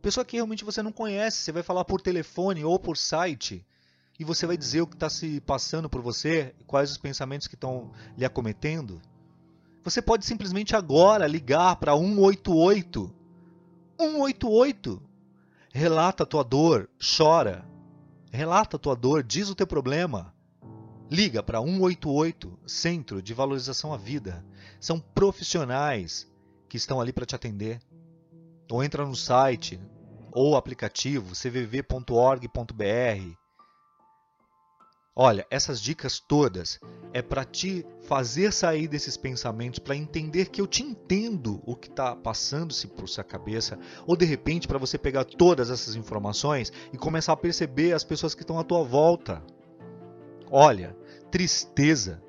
Pessoa 0.00 0.24
que 0.24 0.36
realmente 0.36 0.64
você 0.64 0.84
não 0.84 0.92
conhece, 0.92 1.38
você 1.38 1.50
vai 1.50 1.64
falar 1.64 1.84
por 1.84 2.00
telefone 2.00 2.64
ou 2.64 2.78
por 2.78 2.96
site 2.96 3.66
e 4.22 4.24
você 4.24 4.46
vai 4.46 4.56
dizer 4.56 4.80
o 4.80 4.86
que 4.86 4.94
está 4.94 5.10
se 5.10 5.40
passando 5.40 5.90
por 5.90 6.00
você, 6.00 6.54
quais 6.64 6.92
os 6.92 6.96
pensamentos 6.96 7.48
que 7.48 7.56
estão 7.56 7.90
lhe 8.16 8.24
acometendo. 8.24 9.02
Você 9.82 10.00
pode 10.00 10.24
simplesmente 10.24 10.76
agora 10.76 11.26
ligar 11.26 11.74
para 11.74 11.96
188. 11.96 13.12
188. 13.98 15.02
Relata 15.72 16.22
a 16.22 16.26
tua 16.26 16.44
dor, 16.44 16.88
chora. 17.00 17.68
Relata 18.30 18.76
a 18.76 18.78
tua 18.78 18.94
dor, 18.94 19.24
diz 19.24 19.50
o 19.50 19.56
teu 19.56 19.66
problema. 19.66 20.32
Liga 21.10 21.42
para 21.42 21.60
188, 21.60 22.60
Centro 22.64 23.20
de 23.20 23.34
Valorização 23.34 23.92
à 23.92 23.96
Vida. 23.96 24.46
São 24.78 25.00
profissionais 25.00 26.30
que 26.68 26.76
estão 26.76 27.00
ali 27.00 27.12
para 27.12 27.26
te 27.26 27.34
atender. 27.34 27.80
Ou 28.70 28.84
entra 28.84 29.04
no 29.04 29.16
site 29.16 29.80
ou 30.30 30.56
aplicativo 30.56 31.34
cvv.org.br 31.34 33.41
Olha, 35.14 35.46
essas 35.50 35.78
dicas 35.80 36.18
todas 36.18 36.80
é 37.12 37.20
para 37.20 37.44
te 37.44 37.84
fazer 38.00 38.50
sair 38.50 38.88
desses 38.88 39.14
pensamentos, 39.14 39.78
para 39.78 39.94
entender 39.94 40.48
que 40.48 40.60
eu 40.60 40.66
te 40.66 40.82
entendo 40.82 41.62
o 41.66 41.76
que 41.76 41.88
está 41.88 42.16
passando-se 42.16 42.86
por 42.86 43.06
sua 43.06 43.22
cabeça, 43.22 43.78
ou 44.06 44.16
de 44.16 44.24
repente 44.24 44.66
para 44.66 44.78
você 44.78 44.96
pegar 44.96 45.24
todas 45.24 45.70
essas 45.70 45.96
informações 45.96 46.72
e 46.92 46.96
começar 46.96 47.34
a 47.34 47.36
perceber 47.36 47.92
as 47.92 48.04
pessoas 48.04 48.34
que 48.34 48.40
estão 48.40 48.58
à 48.58 48.64
tua 48.64 48.82
volta. 48.82 49.42
Olha, 50.50 50.96
tristeza. 51.30 52.22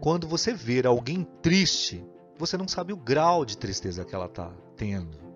Quando 0.00 0.26
você 0.26 0.54
ver 0.54 0.86
alguém 0.86 1.26
triste, 1.42 2.02
você 2.38 2.56
não 2.56 2.66
sabe 2.66 2.94
o 2.94 2.96
grau 2.96 3.44
de 3.44 3.58
tristeza 3.58 4.06
que 4.06 4.14
ela 4.14 4.24
está 4.24 4.50
tendo. 4.74 5.29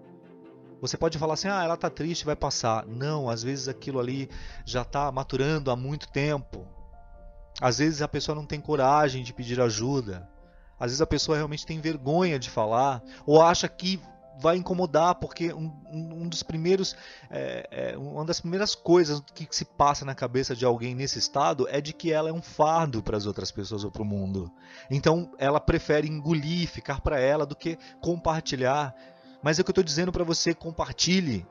Você 0.84 0.98
pode 0.98 1.16
falar 1.16 1.32
assim, 1.32 1.48
ah, 1.48 1.64
ela 1.64 1.76
está 1.76 1.88
triste, 1.88 2.26
vai 2.26 2.36
passar. 2.36 2.86
Não, 2.86 3.30
às 3.30 3.42
vezes 3.42 3.68
aquilo 3.68 3.98
ali 3.98 4.28
já 4.66 4.82
está 4.82 5.10
maturando 5.10 5.70
há 5.70 5.76
muito 5.76 6.06
tempo. 6.08 6.66
Às 7.58 7.78
vezes 7.78 8.02
a 8.02 8.08
pessoa 8.08 8.36
não 8.36 8.44
tem 8.44 8.60
coragem 8.60 9.24
de 9.24 9.32
pedir 9.32 9.58
ajuda. 9.62 10.28
Às 10.78 10.90
vezes 10.90 11.00
a 11.00 11.06
pessoa 11.06 11.38
realmente 11.38 11.64
tem 11.64 11.80
vergonha 11.80 12.38
de 12.38 12.50
falar 12.50 13.02
ou 13.24 13.40
acha 13.40 13.66
que 13.66 13.98
vai 14.38 14.58
incomodar 14.58 15.14
porque 15.14 15.54
um, 15.54 15.72
um 15.90 16.28
dos 16.28 16.42
primeiros 16.42 16.94
é, 17.30 17.92
é, 17.92 17.96
uma 17.96 18.24
das 18.24 18.40
primeiras 18.40 18.74
coisas 18.74 19.22
que 19.34 19.46
se 19.50 19.64
passa 19.64 20.04
na 20.04 20.14
cabeça 20.14 20.54
de 20.54 20.64
alguém 20.64 20.94
nesse 20.94 21.18
estado 21.18 21.66
é 21.70 21.80
de 21.80 21.92
que 21.94 22.12
ela 22.12 22.28
é 22.28 22.32
um 22.32 22.42
fardo 22.42 23.00
para 23.00 23.16
as 23.16 23.26
outras 23.26 23.52
pessoas 23.52 23.84
ou 23.84 23.92
para 23.92 24.02
o 24.02 24.04
mundo 24.04 24.50
então 24.90 25.30
ela 25.38 25.60
prefere 25.60 26.08
engolir 26.08 26.68
ficar 26.68 27.00
para 27.00 27.20
ela 27.20 27.46
do 27.46 27.54
que 27.54 27.78
compartilhar 28.00 28.92
mas 29.44 29.59
é 29.59 29.61
o 29.61 29.64
que 29.64 29.68
eu 29.68 29.72
estou 29.72 29.85
dizendo 29.85 30.11
para 30.11 30.24
você, 30.24 30.54
compartilhe 30.54 31.46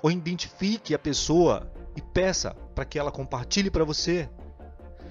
ou 0.00 0.12
identifique 0.12 0.94
a 0.94 0.98
pessoa 0.98 1.68
e 1.96 2.00
peça 2.00 2.54
para 2.72 2.84
que 2.84 3.00
ela 3.00 3.10
compartilhe 3.10 3.68
para 3.68 3.84
você. 3.84 4.30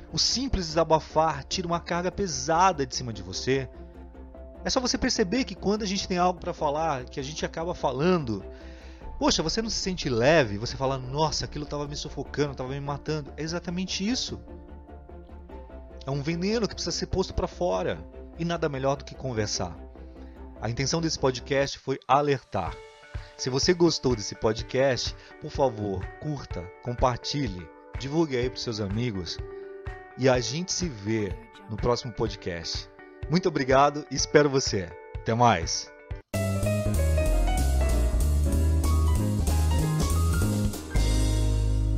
O 0.10 0.18
simples 0.18 0.68
desabafar 0.68 1.44
tira 1.44 1.68
uma 1.68 1.82
carga 1.82 2.10
pesada 2.10 2.86
de 2.86 2.96
cima 2.96 3.12
de 3.12 3.22
você. 3.22 3.70
É 4.64 4.70
só 4.70 4.80
você 4.80 4.98
perceber 4.98 5.44
que 5.44 5.54
quando 5.54 5.84
a 5.84 5.86
gente 5.86 6.08
tem 6.08 6.18
algo 6.18 6.40
para 6.40 6.54
falar, 6.54 7.04
que 7.04 7.20
a 7.20 7.24
gente 7.24 7.46
acaba 7.46 7.76
falando, 7.76 8.46
poxa, 9.20 9.44
você 9.44 9.62
não 9.62 9.70
se 9.70 9.76
sente 9.76 10.10
leve, 10.10 10.58
você 10.58 10.78
fala, 10.78 10.98
nossa, 10.98 11.44
aquilo 11.44 11.66
estava 11.66 11.86
me 11.86 11.98
sufocando, 11.98 12.54
estava 12.54 12.70
me 12.70 12.80
matando. 12.80 13.34
É 13.36 13.44
exatamente 13.44 14.08
isso. 14.08 14.40
É 16.06 16.10
um 16.10 16.22
veneno 16.22 16.66
que 16.66 16.76
precisa 16.76 16.96
ser 16.96 17.08
posto 17.08 17.34
para 17.34 17.46
fora 17.46 18.00
e 18.38 18.46
nada 18.46 18.70
melhor 18.70 18.96
do 18.96 19.04
que 19.04 19.14
conversar. 19.14 19.89
A 20.62 20.70
intenção 20.70 21.00
desse 21.00 21.18
podcast 21.18 21.80
foi 21.80 22.00
alertar. 22.08 22.76
Se 23.38 23.50
você 23.50 23.74
gostou 23.74 24.16
desse 24.16 24.36
podcast, 24.36 25.16
por 25.42 25.50
favor, 25.50 26.06
curta, 26.20 26.62
compartilhe, 26.84 27.66
divulgue 27.98 28.36
aí 28.36 28.50
para 28.50 28.60
seus 28.60 28.82
amigos 28.82 29.38
e 30.18 30.28
a 30.28 30.40
gente 30.42 30.74
se 30.74 30.90
vê 30.90 31.34
no 31.70 31.78
próximo 31.78 32.12
podcast. 32.12 32.90
Muito 33.30 33.48
obrigado 33.48 34.06
e 34.12 34.16
espero 34.16 34.50
você. 34.50 34.90
Até 35.16 35.34
mais. 35.34 35.90